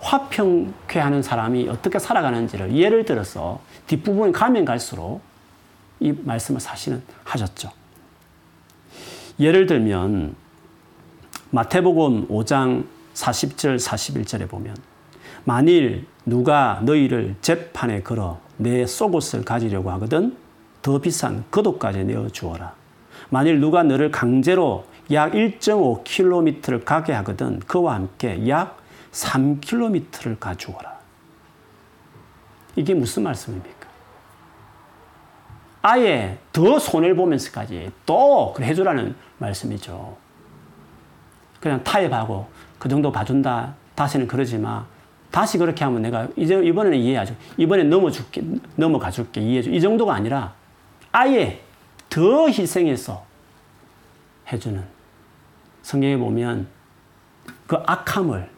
[0.00, 5.22] 화평케 하는 사람이 어떻게 살아가는지를 예를 들어서 뒷부분에 가면 갈수록
[5.98, 7.70] 이 말씀을 사실은 하셨죠.
[9.40, 10.36] 예를 들면
[11.50, 14.76] 마태복음 5장 40절 41절에 보면
[15.44, 20.36] 만일 누가 너희를 재판에 걸어 내 속옷을 가지려고 하거든
[20.82, 22.74] 더 비싼 겉옷까지 내어 주어라.
[23.30, 28.78] 만일 누가 너를 강제로 약 1.5km를 가게 하거든 그와 함께 약
[29.12, 30.92] 3km를 가주어라.
[32.76, 33.88] 이게 무슨 말씀입니까?
[35.82, 40.16] 아예 더 손해를 보면서까지 또 해주라는 말씀이죠.
[41.60, 42.46] 그냥 타협하고
[42.78, 43.74] 그 정도 봐준다.
[43.94, 44.84] 다시는 그러지 마.
[45.30, 47.34] 다시 그렇게 하면 내가 이제 이번에는 이해하죠.
[47.56, 48.42] 이번에 넘어줄게,
[48.76, 49.70] 넘어가 줄게, 이해해줘.
[49.70, 50.54] 이 정도가 아니라
[51.12, 51.60] 아예
[52.08, 53.24] 더 희생해서
[54.50, 54.82] 해주는.
[55.82, 56.66] 성경에 보면
[57.66, 58.50] 그 악함을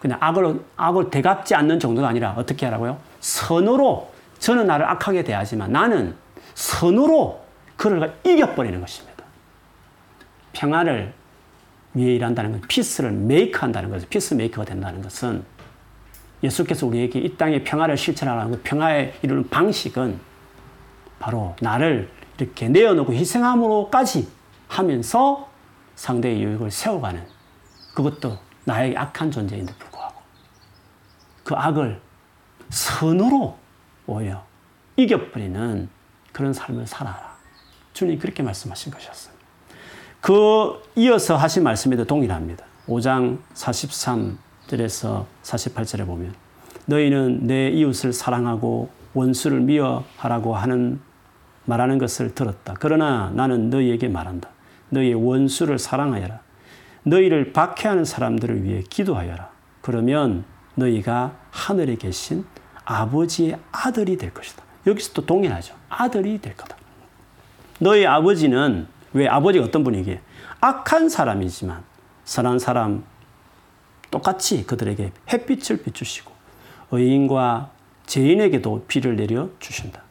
[0.00, 2.98] 그냥 악을, 악을 대갚지 않는 정도가 아니라 어떻게 하라고요?
[3.20, 6.16] 선으로 저는 나를 악하게 대하지만 나는
[6.54, 7.40] 선으로
[7.76, 9.24] 그를 이겨버리는 것입니다.
[10.52, 11.14] 평화를
[11.94, 14.06] 위해 일한다는 건 peace를 make 한다는 거죠.
[14.08, 15.44] peacemaker가 된다는 것은
[16.42, 20.18] 예수께서 우리에게 이 땅의 평화를 실천하라는 그 평화에 이르는 방식은
[21.22, 24.28] 바로 나를 이렇게 내어놓고 희생함으로까지
[24.66, 25.48] 하면서
[25.94, 27.24] 상대의 유익을 세워가는
[27.94, 30.20] 그것도 나에게 악한 존재인데 불구하고
[31.44, 32.00] 그 악을
[32.70, 33.56] 선으로
[34.08, 34.44] 오히려
[34.96, 35.88] 이겨버리는
[36.32, 37.36] 그런 삶을 살아라.
[37.92, 39.34] 주님 그렇게 말씀하신 것이었어요.
[40.20, 42.64] 그 이어서 하신 말씀에도 동일합니다.
[42.88, 46.34] 5장 43절에서 48절에 보면
[46.86, 51.00] 너희는 내 이웃을 사랑하고 원수를 미워하라고 하는
[51.64, 52.74] 말하는 것을 들었다.
[52.78, 54.48] 그러나 나는 너희에게 말한다.
[54.90, 56.40] 너희의 원수를 사랑하여라.
[57.04, 59.50] 너희를 박해하는 사람들을 위해 기도하여라.
[59.80, 60.44] 그러면
[60.74, 62.44] 너희가 하늘에 계신
[62.84, 64.62] 아버지의 아들이 될 것이다.
[64.86, 65.74] 여기서 또 동일하죠.
[65.88, 66.76] 아들이 될 거다.
[67.78, 70.20] 너희 아버지는 왜 아버지가 어떤 분이기에
[70.60, 71.82] 악한 사람이지만
[72.24, 73.04] 선한 사람
[74.10, 76.32] 똑같이 그들에게 햇빛을 비추시고
[76.92, 77.70] 의인과
[78.06, 80.02] 죄인에게도 비를 내려 주신다.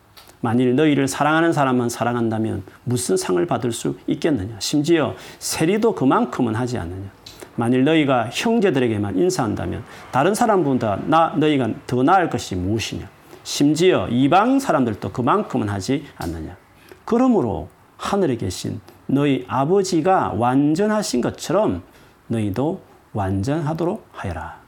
[0.42, 4.56] 만일 너희를 사랑하는 사람만 사랑한다면 무슨 상을 받을 수 있겠느냐?
[4.60, 7.10] 심지어 세리도 그만큼은 하지 않느냐?
[7.56, 13.08] 만일 너희가 형제들에게만 인사한다면 다른 사람보다 나, 너희가 더 나을 것이 무엇이냐?
[13.44, 16.58] 심지어 이방 사람들도 그만큼은 하지 않느냐?
[17.06, 21.84] 그러므로 하늘에 계신 너희 아버지가 완전하신 것처럼
[22.28, 22.82] 너희도
[23.14, 24.60] 완전하도록 하여라.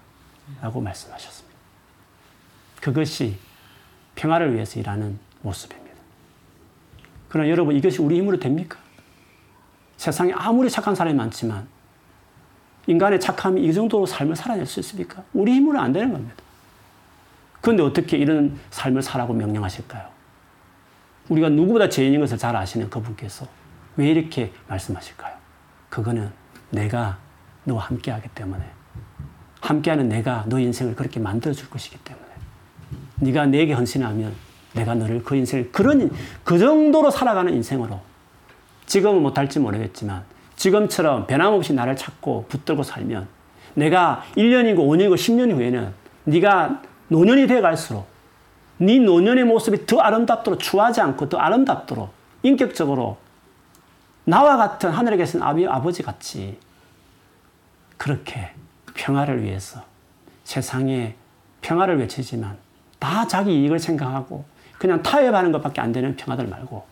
[0.62, 1.58] 라고 말씀하셨습니다.
[2.82, 3.38] 그것이
[4.16, 5.94] 평화를 위해서 일하는 모습입니다.
[7.30, 8.80] 그러나 여러분, 이것이 우리 힘으로 됩니까?
[9.98, 11.68] 세상에 아무리 착한 사람이 많지만
[12.88, 15.24] 인간의 착함이 이 정도로 삶을 살아낼 수 있습니까?
[15.34, 16.36] 우리 힘으로 안 되는 겁니다.
[17.62, 20.10] 그런데 어떻게 이런 삶을 살라고 명령하실까요?
[21.30, 23.48] 우리가 누구보다 죄인인 것을 잘 아시는 그분께서
[23.96, 25.36] 왜 이렇게 말씀하실까요?
[25.90, 26.32] 그거는
[26.72, 27.20] 내가
[27.64, 28.70] 너와 함께 하기 때문에
[29.62, 32.28] 함께하는 내가 너 인생을 그렇게 만들어 줄 것이기 때문에
[33.22, 34.36] 네가 내게 헌신하면
[34.74, 36.12] 내가 너를 그 인생을 그런
[36.44, 38.00] 그 정도로 살아가는 인생으로
[38.86, 40.24] 지금은 못할지 모르겠지만
[40.56, 43.28] 지금처럼 변함없이 나를 찾고 붙들고 살면
[43.76, 45.94] 내가 1년이고 5년이고 10년 후에는
[46.26, 48.08] 네가 노년이 돼 갈수록
[48.78, 52.12] 네 노년의 모습이 더 아름답도록 추하지 않고 더 아름답도록
[52.44, 53.18] 인격적으로
[54.26, 56.58] 나와 같은 하늘에 계신 아버지 같이
[57.98, 58.52] 그렇게
[58.94, 59.84] 평화를 위해서
[60.44, 61.16] 세상에
[61.62, 62.58] 평화를 외치지만
[63.00, 64.46] 다 자기 이익을 생각하고
[64.78, 66.86] 그냥 타협하는 것밖에 안 되는 평화들 말고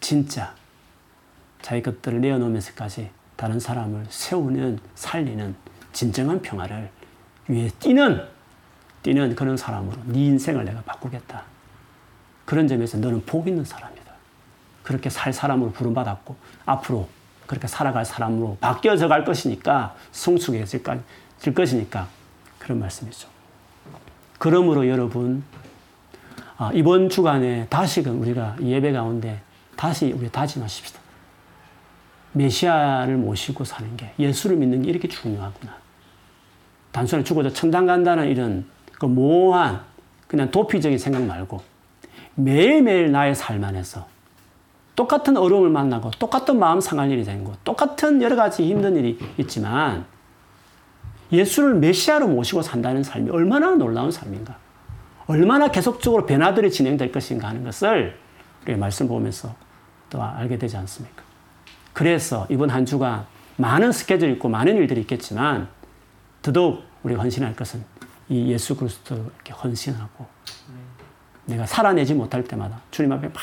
[0.00, 0.54] 진짜
[1.62, 5.54] 자기 것들을 내어놓으면서까지 다른 사람을 세우는 살리는
[5.92, 6.90] 진정한 평화를
[7.48, 8.22] 위해 뛰는
[9.02, 11.44] 뛰는 그런 사람으로 네 인생을 내가 바꾸겠다.
[12.44, 14.12] 그런 점에서 너는 복 있는 사람이다.
[14.82, 17.08] 그렇게 살 사람으로 부름받았고 앞으로
[17.46, 20.82] 그렇게 살아갈 사람으로 바뀌어져 갈 것이니까 성숙해질
[21.54, 22.08] 것이니까
[22.58, 23.28] 그런 말씀이죠.
[24.38, 25.65] 그러므로 여러분 아,
[26.74, 29.40] 이번 주간에 다시금 우리가 예배 가운데
[29.76, 30.98] 다시 우리 다짐하십시다.
[32.32, 35.74] 메시아를 모시고 사는 게 예수를 믿는 게 이렇게 중요하구나.
[36.92, 38.66] 단순히 죽어도 천당 간다는 이런
[38.98, 39.82] 그 모호한
[40.26, 41.60] 그냥 도피적인 생각 말고
[42.34, 44.06] 매일매일 나의 삶 안에서
[44.94, 50.06] 똑같은 어려움을 만나고 똑같은 마음 상할 일이 되고 똑같은 여러 가지 힘든 일이 있지만
[51.30, 54.56] 예수를 메시아로 모시고 산다는 삶이 얼마나 놀라운 삶인가.
[55.26, 58.16] 얼마나 계속적으로 변화들이 진행될 것인가 하는 것을
[58.64, 59.54] 우리가 말씀 보면서
[60.10, 61.22] 또 알게 되지 않습니까?
[61.92, 65.68] 그래서 이번 한 주가 많은 스케줄이 있고 많은 일들이 있겠지만
[66.42, 67.82] 더더욱 우리가 헌신할 것은
[68.28, 70.26] 이 예수 그리스도 이렇게 헌신하고
[71.46, 73.42] 내가 살아내지 못할 때마다 주님 앞에 막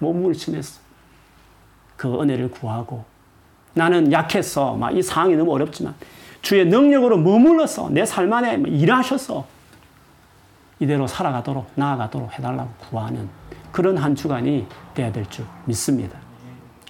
[0.00, 0.80] 몸을 치면서
[1.96, 3.04] 그 은혜를 구하고
[3.74, 5.94] 나는 약해서 막 이 상황이 너무 어렵지만
[6.42, 9.46] 주의 능력으로 머물러서 내 삶 안에 일하셔서
[10.80, 13.28] 이대로 살아가도록 나아가도록 해달라고 구하는
[13.72, 16.18] 그런 한 주간이 돼야 될 줄 믿습니다.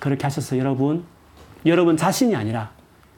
[0.01, 1.05] 그렇게 하셔서 여러분,
[1.66, 2.70] 여러분 자신이 아니라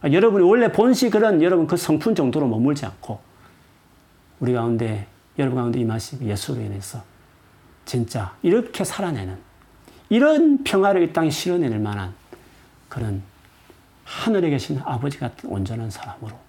[0.04, 3.18] 여러분이 원래 본시 그런 여러분 그 성품 정도로 머물지 않고
[4.38, 5.06] 우리 가운데
[5.38, 7.02] 여러분 가운데 임하시고 예수로 인해서
[7.84, 9.38] 진짜 이렇게 살아내는
[10.08, 12.14] 이런 평화를 이 땅에 실어낼 만한
[12.88, 13.22] 그런
[14.04, 16.45] 하늘에 계신 아버지 같은 온전한 사람으로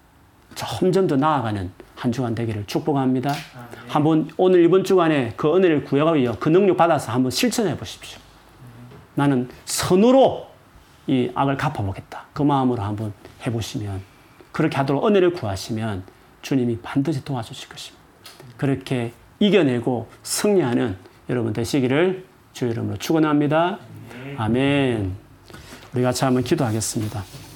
[0.58, 3.30] 점점 더 나아가는 한 주간 되기를 축복합니다.
[3.30, 3.78] 아, 네.
[3.88, 8.18] 한번 오늘 이번 주간에 그 은혜를 위해 그 능력 받아서 한번 실천해 보십시오.
[9.14, 10.48] 나는 선으로
[11.06, 12.26] 이 악을 갚아보겠다.
[12.32, 13.12] 그 마음으로 한번
[13.46, 14.02] 해보시면
[14.52, 16.04] 그렇게 하도록 은혜를 구하시면
[16.42, 18.02] 주님이 반드시 도와주실 것입니다.
[18.56, 20.96] 그렇게 이겨내고 승리하는
[21.30, 23.78] 여러분 되시기를 주 이름으로 축원합니다.
[24.36, 25.16] 아멘.
[25.94, 27.47] 우리 같이 한번 기도하겠습니다.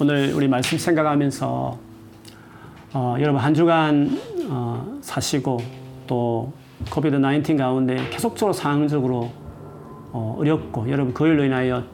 [0.00, 1.78] 오늘 우리 말씀 생각하면서
[2.94, 4.18] 어, 여러분 한 주간
[4.48, 5.60] 어, 사시고
[6.08, 6.52] 또
[6.90, 9.30] 코비드 19 가운데 계속적으로 상황적으로
[10.10, 11.84] 어, 어렵고 여러분 그 일로 인하여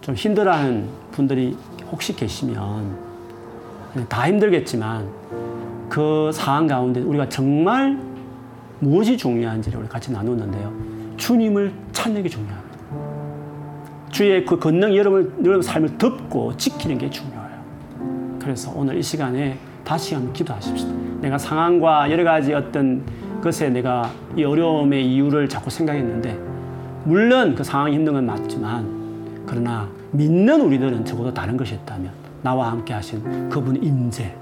[0.00, 1.56] 좀 힘들어하는 분들이
[1.92, 2.98] 혹시 계시면
[4.08, 5.08] 다 힘들겠지만
[5.88, 7.96] 그 상황 가운데 우리가 정말
[8.80, 10.72] 무엇이 중요한지를 우리 같이 나누는데요.
[11.16, 12.66] 주님을 찾는 게 중요합니다.
[14.10, 17.35] 주의 그 권능 여러분, 여러분 삶을 덮고 지키는 게 중요해요.
[18.46, 20.92] 그래서 오늘 이 시간에 다시 한번 기도하십시다.
[21.20, 23.02] 내가 상황과 여러 가지 어떤
[23.42, 26.38] 것에 내가 이 어려움의 이유를 자꾸 생각했는데,
[27.02, 28.86] 물론 그 상황이 힘든 건 맞지만,
[29.46, 34.32] 그러나 믿는 우리들은 적어도 다른 것이 있다면, 나와 함께 하신 그분 임재,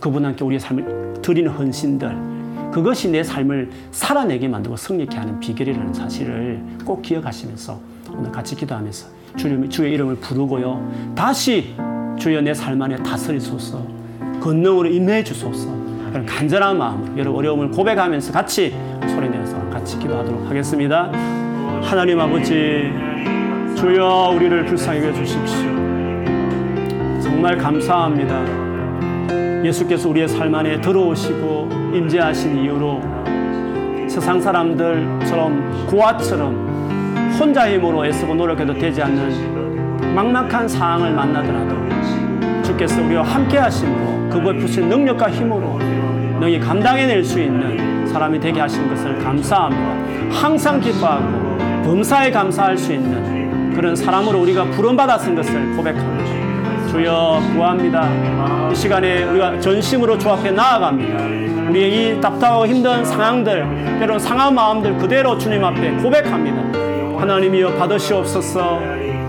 [0.00, 6.60] 그분 함께 우리의 삶을 드리는 헌신들, 그것이 내 삶을 살아내게 만들고 승리케 하는 비결이라는 사실을
[6.84, 7.78] 꼭 기억하시면서
[8.12, 11.14] 오늘 같이 기도하면서 주님, 주의 이름을 부르고요.
[11.14, 11.74] 다시
[12.18, 13.82] 주여 내 삶 안에 다스리소서.
[14.40, 15.68] 권능으로 임해 주소서.
[16.10, 18.74] 그런 간절한 마음으로 여러분 어려움을 고백하면서 같이
[19.06, 21.10] 소리내서 같이 기도하도록 하겠습니다.
[21.82, 22.90] 하나님 아버지,
[23.76, 25.68] 주여 우리를 불쌍히 여 주십시오.
[27.22, 28.66] 정말 감사합니다.
[29.64, 33.02] 예수께서 우리의 삶 안에 들어오시고 임재하신 이유로
[34.08, 36.65] 세상 사람들처럼 고아처럼
[37.38, 44.88] 혼자 힘으로 애쓰고 노력해도 되지 않는 막막한 상황을 만나더라도 주께서 우리와 함께 하심으로 그걸 부신
[44.88, 45.78] 능력과 힘으로
[46.40, 50.30] 너희 감당해낼 수 있는 사람이 되게 하신 것을 감사합니다.
[50.30, 56.88] 항상 기뻐하고 범사에 감사할 수 있는 그런 사람으로 우리가 부름받았은 것을 고백합니다.
[56.88, 58.08] 주여 구합니다.
[58.70, 61.70] 이 시간에 우리가 전심으로 주 앞에 나아갑니다.
[61.70, 66.95] 우리의 이 답답하고 힘든 상황들, 때론 상한 마음들 그대로 주님 앞에 고백합니다.
[67.18, 68.80] 하나님이여 받으시옵소서.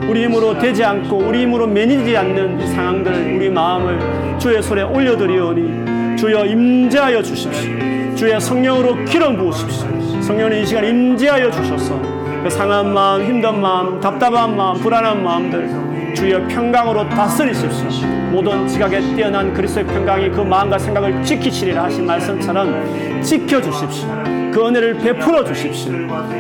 [0.08, 6.18] 우리 힘으로 되지 않고 우리 힘으로 매니지 않는 이 상황들 우리 마음을 주의 손에 올려드리오니
[6.18, 8.16] 주여 임재하여 주십시오.
[8.16, 10.22] 주의 성령으로 기름 부으십시오.
[10.22, 12.18] 성령님 이 시간 임재하여 주셔서.
[12.44, 17.90] 그 상한 마음 힘든 마음 답답한 마음 불안한 마음들 주여 평강으로 다스리십시오
[18.32, 24.07] 모든 지각에 뛰어난 그리스도의 평강이 그 마음과 생각을 지키시리라 하신 말씀처럼 지켜주십시오
[24.53, 25.91] 그 은혜를 베풀어 주십시오.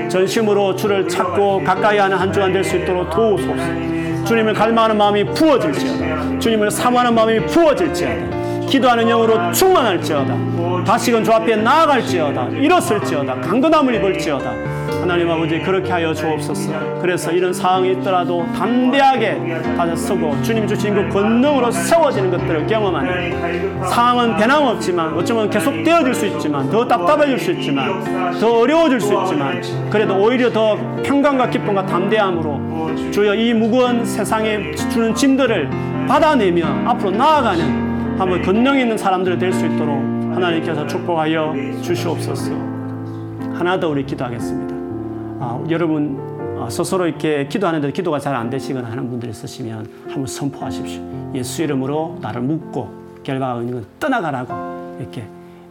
[0.09, 3.53] 전심으로 주를 찾고 가까이 하는 한 주간 될 수 있도록 도우소서.
[4.25, 6.39] 주님을 갈망하는 마음이 부어질지어다.
[6.39, 8.65] 주님을 사모하는 마음이 부어질지어다.
[8.67, 10.83] 기도하는 영으로 충만할지어다.
[10.83, 12.47] 다시금 주 앞에 나아갈지어다.
[12.49, 13.35] 일었을지어다.
[13.41, 14.76] 강건함을 입을지어다.
[15.07, 16.99] 하나님 아버지 그렇게 하여 주옵소서.
[16.99, 25.13] 그래서 이런 상황이 있더라도 담대하게 다서고 주님 주신 그 권능으로 세워지는 것들을 경험하는 상황은 변함없지만
[25.13, 30.51] 어쩌면 계속 되어질 수 있지만 더 답답해질 수 있지만 더 어려워질 수 있지만 그래도 오히려
[30.51, 35.69] 더 평강과 기쁨과 담대함으로 주여 이 무거운 세상에 주는 짐들을
[36.09, 39.95] 받아내며 앞으로 나아가는 한번 권능 있는 사람들이 될 수 있도록
[40.35, 42.51] 하나님께서 축복하여 주시옵소서.
[43.53, 44.76] 하나 더 우리 기도하겠습니다.
[45.39, 46.17] 아, 여러분
[46.59, 51.01] 어, 스스로 이렇게 기도하는데 기도가 잘 안 되시거나 하는 분들이 있으시면 한번 선포하십시오.
[51.35, 52.89] 예수 이름으로 나를 묻고
[53.23, 55.23] 결과가 있는 건 떠나가라고 이렇게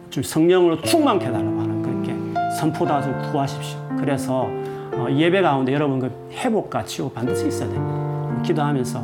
[0.09, 2.15] 좀 성령으로 충만케 해달라고 하는 그렇게
[2.59, 3.79] 선포다 좀 구하십시오.
[3.99, 4.47] 그래서
[4.93, 8.41] 어, 예배 가운데 여러분 그 회복과 치유 반드시 있어야 됩니다.
[8.43, 9.03] 기도하면서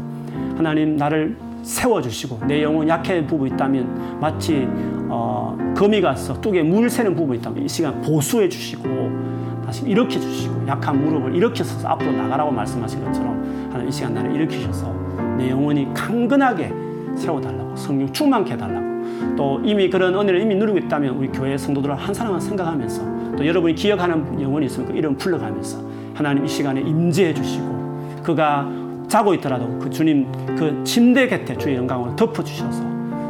[0.57, 4.68] 하나님 나를 세워주시고 내 영혼 약해 부부 있다면 마치
[5.09, 9.33] 어, 거미 가서 뚝에 물 새는 부부 있다면 이 시간 보수해 주시고
[9.74, 14.94] 다시 일으켜 주시고 약한 무릎을 일으켜서 앞으로 나가라고 말씀하신 것처럼 하나님 이 시간 나를 일으키셔서
[15.36, 16.72] 내 영혼이 강건하게
[17.16, 19.36] 세워달라고 성령 충만케 해달라고.
[19.36, 23.74] 또 이미 그런 은혜를 이미 누리고 있다면 우리 교회 성도들을 한 사람만 생각하면서 또 여러분이
[23.74, 25.80] 기억하는 영혼이 있으면 그 이름 불러가면서
[26.14, 28.70] 하나님 이 시간에 임재해 주시고 그가
[29.08, 32.84] 자고 있더라도 그 주님 그 침대 곁에 주의 영광으로 덮어주셔서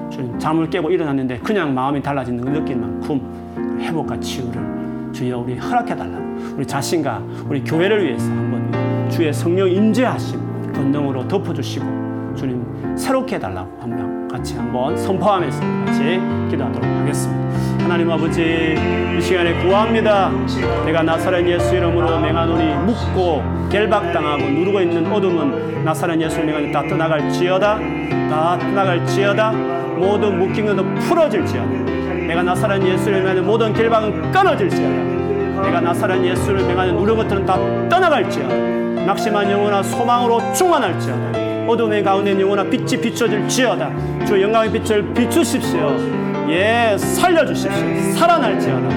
[0.10, 5.96] 주님 잠을 깨고 일어났는데 그냥 마음이 달라지는 걸 느낄 만큼 회복과 치유를 주여 우리 허락해
[5.96, 6.23] 달라고
[6.56, 14.28] 우리 자신과 우리 교회를 위해서 한번 주의 성령 임재하심 권능으로 덮어주시고 주님 새롭게 해달라고 한명
[14.28, 16.20] 같이 한번 선포하면서 같이
[16.50, 17.84] 기도하도록 하겠습니다.
[17.84, 18.76] 하나님 아버지
[19.18, 20.32] 이 시간에 구합니다.
[20.86, 27.80] 내가 나사렛 예수 이름으로 맹하노니 묻고 결박당하고 누르고 있는 어둠은 나사렛 예수 이름으로 다 떠나갈지어다
[28.30, 29.52] 다 떠나갈지어다
[29.98, 31.70] 모든 묶인 것도 풀어질지어다
[32.28, 35.13] 내가 나사렛 예수 이름으로 모든 결박은 끊어질지어다
[35.64, 37.58] 내가 나사렛 예수를 명하는 누른 것들은 다
[37.90, 38.54] 떠나갈지어다.
[39.06, 41.44] 낙심한 영혼아 소망으로 충만할지어다.
[41.68, 44.26] 어둠의 가운데 영혼아 빛이 비춰질지어다.
[44.26, 45.96] 주 영광의 빛을 비추십시오.
[46.50, 48.14] 예 살려주십시오.
[48.16, 48.90] 살아날지어다.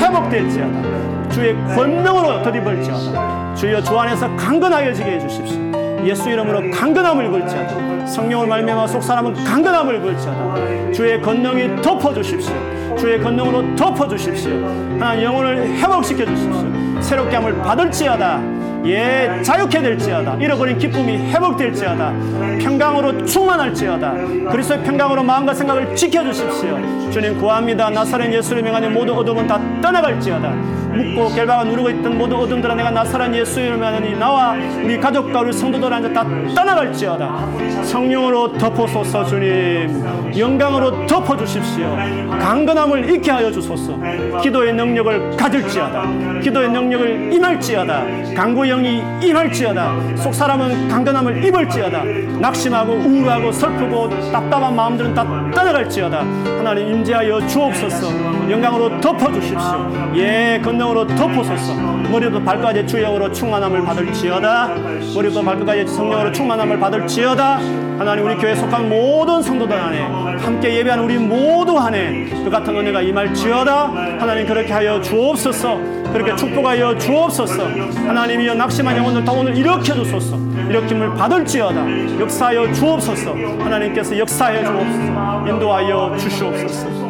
[0.00, 1.30] 회복될지어다.
[1.30, 3.54] 주의 권능으로 덧입을지어다.
[3.54, 5.58] 주여 주 안에서 강건하여지게 해주십시오.
[6.04, 8.06] 예수 이름으로 강건함을 입을지어다.
[8.06, 10.92] 성령을 말미암아 속 사람은 강건함을 입을지어다.
[10.92, 12.54] 주의 권능이 덮어주십시오
[12.98, 14.52] 주의 권능으로 덮어주십시오.
[14.98, 17.00] 하나님 영혼을 회복시켜 주십시오.
[17.00, 18.40] 새롭게 함을 받을지어다.
[18.86, 20.36] 예 자유케 될지어다.
[20.36, 22.12] 잃어버린 기쁨이 회복될지어다.
[22.60, 24.12] 평강으로 충만할지어다.
[24.50, 27.10] 그리스도의 평강으로 마음과 생각을 지켜주십시오.
[27.10, 27.90] 주님 구합니다.
[27.90, 30.54] 나사렛 예수를 명하는 모든 어둠은 다 떠나갈지어다
[30.96, 35.52] 묻고 결박을 누르고 있던 모든 어둠들아 내가 나사렛 예수 이름을 하니 나와 우리 가족과 우리
[35.52, 37.84] 성도들 앉아 다 떠나갈지어다.
[37.84, 40.04] 성령으로 덮어소서 주님.
[40.36, 41.96] 영광으로 덮어주십시오.
[42.40, 43.98] 강건함을 잊게 하여 주소서.
[44.42, 46.40] 기도의 능력을 가질지어다.
[46.42, 48.04] 기도의 능력을 임할지어다.
[48.34, 50.16] 강구의 영이 임할지어다.
[50.16, 52.02] 속 사람은 강건함을 입을지어다.
[52.40, 55.24] 낙심하고 우울하고 슬프고 답답한 마음들은 다
[55.54, 56.18] 떠나갈지어다.
[56.58, 60.12] 하나님 임재하여 주옵소서 영광으로 덮어주십시오.
[60.16, 61.74] 예 건능으로 덮어소서.
[61.74, 64.68] 머리부터 발까지 주영으로 충만함을 받을지어다.
[65.14, 67.58] 머리부터 발끝까지 성령으로 충만함을 받을지어다.
[67.98, 70.00] 하나님 우리 교회 속한 모든 성도들 안에
[70.38, 73.88] 함께 예배하는 우리 모두 안에 그 같은 은혜가 임할지어다.
[74.18, 75.78] 하나님 그렇게 하여 주옵소서.
[76.12, 77.64] 그렇게 축복하여 주옵소서.
[78.06, 80.36] 하나님이여 낙심한 영혼들 다 오늘 일으켜 주소서.
[80.68, 82.20] 일으킴을 받을지어다.
[82.20, 83.32] 역사하여 주옵소서.
[83.60, 85.48] 하나님께서 역사하여 주옵소서.
[85.48, 87.05] 인도하여 주시옵소서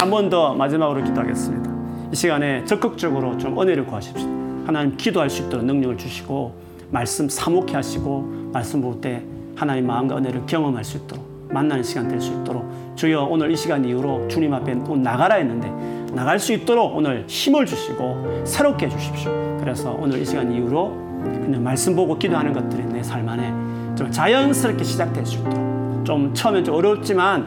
[0.00, 1.70] 한 번 더 마지막으로 기도하겠습니다
[2.12, 4.26] 이 시간에 적극적으로 좀 은혜를 구하십시오
[4.66, 6.54] 하나님 기도할 수 있도록 능력을 주시고
[6.90, 9.22] 말씀 사목해 하시고 말씀 볼 때
[9.56, 13.84] 하나님 마음과 은혜를 경험할 수 있도록 만나는 시간 될 수 있도록 주여 오늘 이 시간
[13.84, 15.68] 이후로 주님 앞에 나가라 했는데
[16.14, 19.30] 나갈 수 있도록 오늘 힘을 주시고 새롭게 해주십시오.
[19.60, 20.90] 그래서 오늘 이 시간 이후로
[21.24, 23.52] 그냥 말씀 보고 기도하는 것들이 내 삶 안에
[23.96, 27.46] 좀 자연스럽게 시작될 수 있도록 좀 처음엔 좀 어렵지만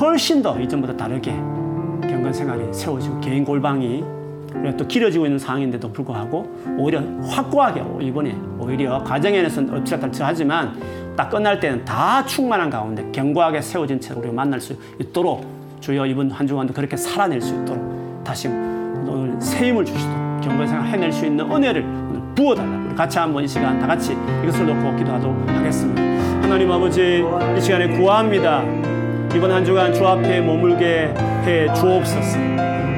[0.00, 1.32] 훨씬 더 이전보다 다르게
[2.08, 4.04] 경건 생활이 세워지고 개인 골방이
[4.76, 10.76] 또 길어지고 있는 상황인데도 불구하고 오히려 확고하게 이번에 오히려 과정에서는 엎치락달치 하지만
[11.16, 15.44] 딱 끝날 때는 다 충만한 가운데 견고하게 세워진 채로 우리가 만날 수 있도록
[15.80, 20.86] 주여 이번 한 주간도 그렇게 살아낼 수 있도록 다시 오늘 새 힘을 주시도록 경건 생활
[20.88, 24.96] 해낼 수 있는 은혜를 오늘 부어달라 우리 같이 한번 이 시간 다 같이 이것을 놓고
[24.96, 26.02] 기도하도록 하겠습니다.
[26.42, 27.24] 하나님 아버지
[27.56, 28.62] 이 시간에 구합니다
[29.34, 31.14] 이번 한 주간 주 앞에 머물게
[31.44, 32.38] 해 주옵소서.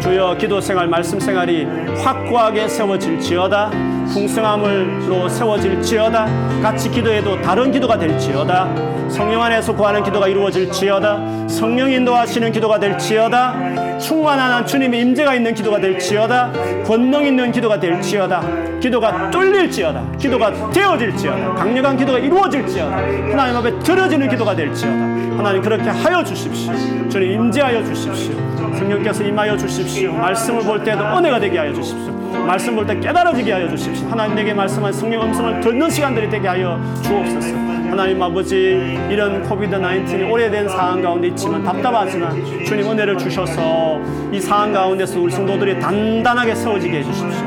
[0.01, 1.67] 주여 기도 생활, 말씀 생활이
[2.03, 3.71] 확고하게 세워질지어다.
[4.13, 6.27] 풍성함으로 세워질지어다.
[6.63, 8.69] 같이 기도해도 다른 기도가 될지어다.
[9.11, 11.49] 성령 안에서 구하는 기도가 이루어질지어다.
[11.49, 13.99] 성령 인도하시는 기도가 될지어다.
[13.99, 16.51] 충만한 주님의 임재가 있는 기도가 될지어다.
[16.87, 18.43] 권능 있는 기도가 될지어다.
[18.81, 20.03] 기도가 뚫릴지어다.
[20.19, 21.55] 기도가 되어질지어다.
[21.55, 22.97] 강력한 기도가 이루어질지어다.
[22.97, 25.10] 하나님 앞에 들어지는 기도가 될지어다.
[25.37, 26.73] 하나님 그렇게 하여 주십시오.
[27.09, 28.35] 주님 임재하여 주십시오.
[28.77, 30.13] 성령께서 임하여 주십시오.
[30.13, 32.11] 말씀을 볼 때도 은혜가 되게 하여 주십시오.
[32.47, 34.09] 말씀 볼 때 깨달아지게 하여 주십시오.
[34.09, 37.57] 하나님 내게 말씀한 성령 음성을 듣는 시간들이 되게 하여 주옵소서.
[37.91, 44.01] 하나님 아버지 이런 코비드 19이 오래된 상황 가운데 있지만 답답하지만 주님 은혜를 주셔서
[44.33, 47.47] 이 상황 가운데서 우리 성도들이 단단하게 세워지게 해주십시오.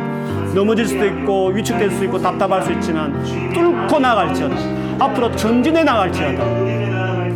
[0.53, 3.13] 넘어질 수도 있고 위축될 수 있고 답답할 수 있지만
[3.53, 4.55] 뚫고 나갈지어다.
[4.99, 6.43] 앞으로 전진해 나갈지어다.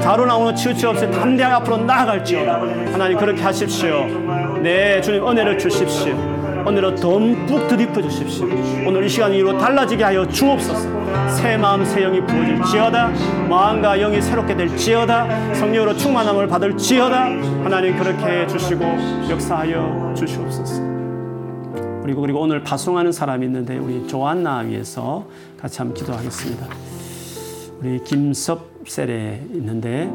[0.07, 2.61] 자로 나오는 치우치 없이 담대하게 앞으로 나아갈지어다.
[2.93, 4.05] 하나님 그렇게 하십시오.
[4.63, 6.15] 네, 주님 은혜를 주십시오.
[6.65, 8.45] 오늘은 덤뿍 드리퍼 주십시오.
[8.87, 11.27] 오늘 이 시간 이후로 달라지게 하여 주옵소서.
[11.31, 13.11] 새 마음 새 영이 부어질지어다.
[13.49, 15.53] 마음과 영이 새롭게 될지어다.
[15.55, 17.23] 성령으로 충만함을 받을지어다.
[17.25, 18.85] 하나님 그렇게 해 주시고
[19.29, 20.81] 역사하여 주시옵소서.
[22.01, 25.25] 그리고 그리고 오늘 파송하는 사람이 있는데 우리 조안나 위해서
[25.59, 26.96] 같이 한번 기도하겠습니다.
[27.80, 30.11] 우리 김섭 셀에 있는데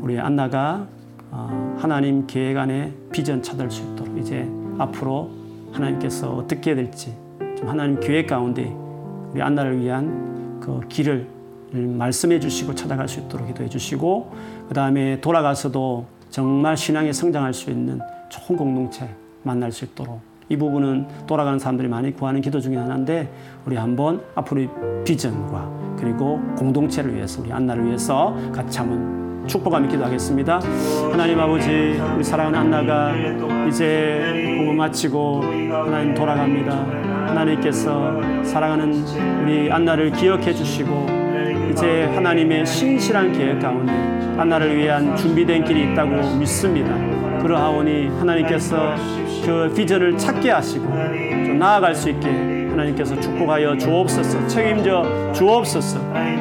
[0.00, 0.86] 우리 안나가
[1.32, 4.48] 어, 하나님 계획 안에 비전 찾을 수 있도록 이제
[4.78, 5.30] 앞으로
[5.72, 7.14] 하나님께서 어떻게 될지
[7.58, 8.72] 좀 하나님 계획 가운데
[9.32, 11.26] 우리 안나를 위한 그 길을
[11.72, 14.32] 말씀해 주시고 찾아갈 수 있도록 기도해 주시고
[14.68, 19.08] 그 다음에 돌아가서도 정말 신앙에 성장할 수 있는 좋은 공동체
[19.42, 23.32] 만날 수 있도록 이 부분은 돌아가는 사람들이 많이 구하는 기도 중에 하나인데
[23.64, 24.68] 우리 한번 앞으로의
[25.04, 30.60] 비전과 그리고 공동체를 위해서 우리 안나를 위해서 같이 한번 축복하며 기도하겠습니다.
[31.12, 33.14] 하나님 아버지 우리 사랑하는 안나가
[33.68, 36.72] 이제 공부 마치고 하나님 돌아갑니다.
[37.28, 39.04] 하나님께서 사랑하는
[39.44, 41.06] 우리 안나를 기억해 주시고
[41.70, 43.92] 이제 하나님의 신실한 계획 가운데
[44.36, 47.29] 안나를 위한 준비된 길이 있다고 믿습니다.
[47.42, 48.94] 그러하오니 하나님께서
[49.44, 52.28] 그 비전을 찾게 하시고 좀 나아갈 수 있게
[52.70, 56.00] 하나님께서 축복하여 주옵소서 책임져 주옵소서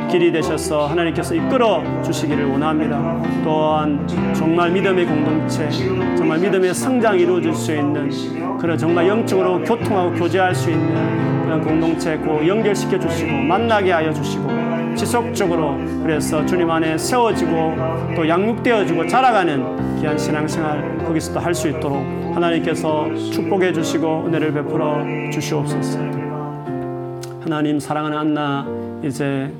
[0.10, 3.22] 길이 되셔서 하나님께서 이끌어 주시기를 원합니다.
[3.44, 10.54] 또한 정말 믿음의 공동체 정말 믿음의 성장이 이루어질 수 있는 그런 정말 영적으로 교통하고 교제할
[10.56, 14.48] 수 있는 그런 공동체 꼭 연결시켜 주시고 만나게 하여 주시고
[14.96, 17.76] 지속적으로 그래서 주님 안에 세워지고
[18.16, 21.98] 또 양육되어지고 자라가는 귀한 신앙생활 거기서도 할 수 있도록
[22.36, 26.00] 하나님께서 축복해 주시고 은혜를 베풀어 주시옵소서.
[27.42, 28.68] 하나님 사랑하는 안나
[29.04, 29.52] 이제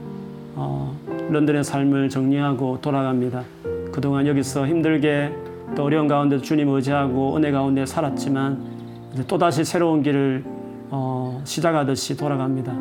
[0.56, 0.96] 어,
[1.30, 3.44] 런던의 삶을 정리하고 돌아갑니다.
[3.92, 5.32] 그동안 여기서 힘들게
[5.76, 8.60] 또 어려운 가운데 주님 의지하고 은혜 가운데 살았지만
[9.28, 10.44] 또다시 새로운 길을
[10.92, 12.74] 어, 시작하듯이 돌아갑니다.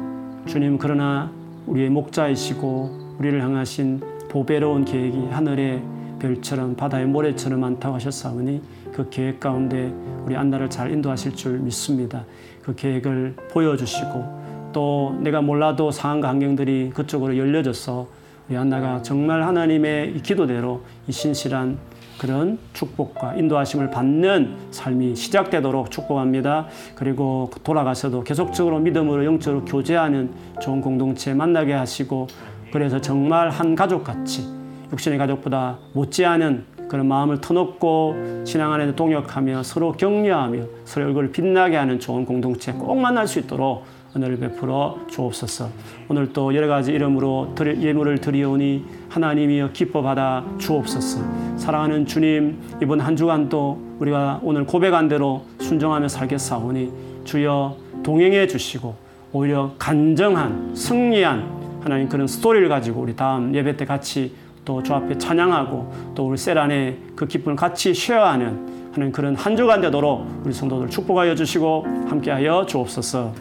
[0.47, 1.31] 주님 그러나
[1.69, 5.83] 우리의 목자이시고 우리를 향하신 보배로운 계획이 하늘의
[6.19, 8.61] 별처럼 바다의 모래처럼 많다고 하셨사오니
[8.93, 9.93] 그 계획 가운데
[10.25, 12.25] 우리 안나를 잘 인도하실 줄 믿습니다.
[12.63, 18.09] 그 계획을 보여주시고 또 내가 몰라도 상황과 환경들이 그쪽으로 열려져서
[18.49, 21.79] 우리 안나가 정말 하나님의 이 기도대로 이 신실한
[22.19, 26.67] 그런 축복과 인도하심을 받는 삶이 시작되도록 축복합니다.
[26.95, 32.27] 그리고 돌아가서도 계속적으로 믿음으로 영적으로 교제하는 좋은 공동체 만나게 하시고
[32.73, 34.47] 그래서 정말 한 가족같이
[34.93, 42.01] 육신의 가족보다 못지않은 그런 마음을 터놓고 신앙 안에 동역하며 서로 격려하며 서로 얼굴을 빛나게 하는
[42.01, 43.85] 좋은 공동체 꼭 만날 수 있도록
[44.17, 45.69] 은혜를 베풀어 주옵소서.
[46.09, 51.21] 오늘 또 여러 가지 이름으로 예물을 드리오니 하나님이여 기뻐 받아 주옵소서.
[51.57, 56.93] 사랑하는 주님, 이번 한 주간도 우리가 오늘 고백한 대로 순종하며 살겠사오니
[57.25, 58.95] 주여 동행해 주시고
[59.33, 64.35] 오히려 간정한 승리한 하나님 그런 스토리를 가지고 우리 다음 예배 때 같이
[64.65, 69.57] 또 주 앞에 찬양하고 또 우리 셀 안에 그 기쁨을 같이 쉐어하는 하는 그런 한
[69.57, 73.33] 주간 되도록 우리 성도들 축복하여 주시고 함께하여 주옵소서.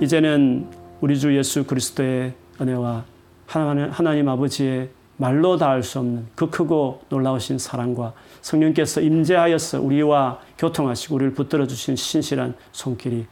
[0.00, 0.66] 이제는
[1.02, 3.04] 우리 주 예수 그리스도의 은혜와
[3.46, 4.88] 하나님, 아버지의
[5.18, 11.96] 말로 닿을 수 없는 그 크고 놀라우신 사랑과 성령께서 임재하여서 우리와 교통하시고 우리를 붙들어 주신
[11.96, 13.26] 신실한 손길이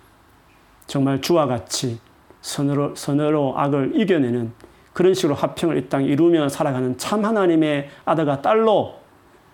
[0.86, 1.98] 정말 주와 같이
[2.42, 4.52] 선으로, 선으로 악을 이겨내는
[4.92, 8.96] 그런 식으로 화평을 이 땅에 이루며 살아가는 참 하나님의 아들과 딸로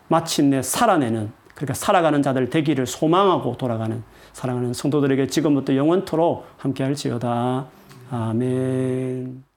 [0.08, 4.02] 마침내 살아내는 그러니까 살아가는 자들 되기를 소망하고 돌아가는
[4.34, 7.66] 사랑하는 성도들에게 지금부터 영원토록 함께할지어다.
[8.10, 9.53] 아멘.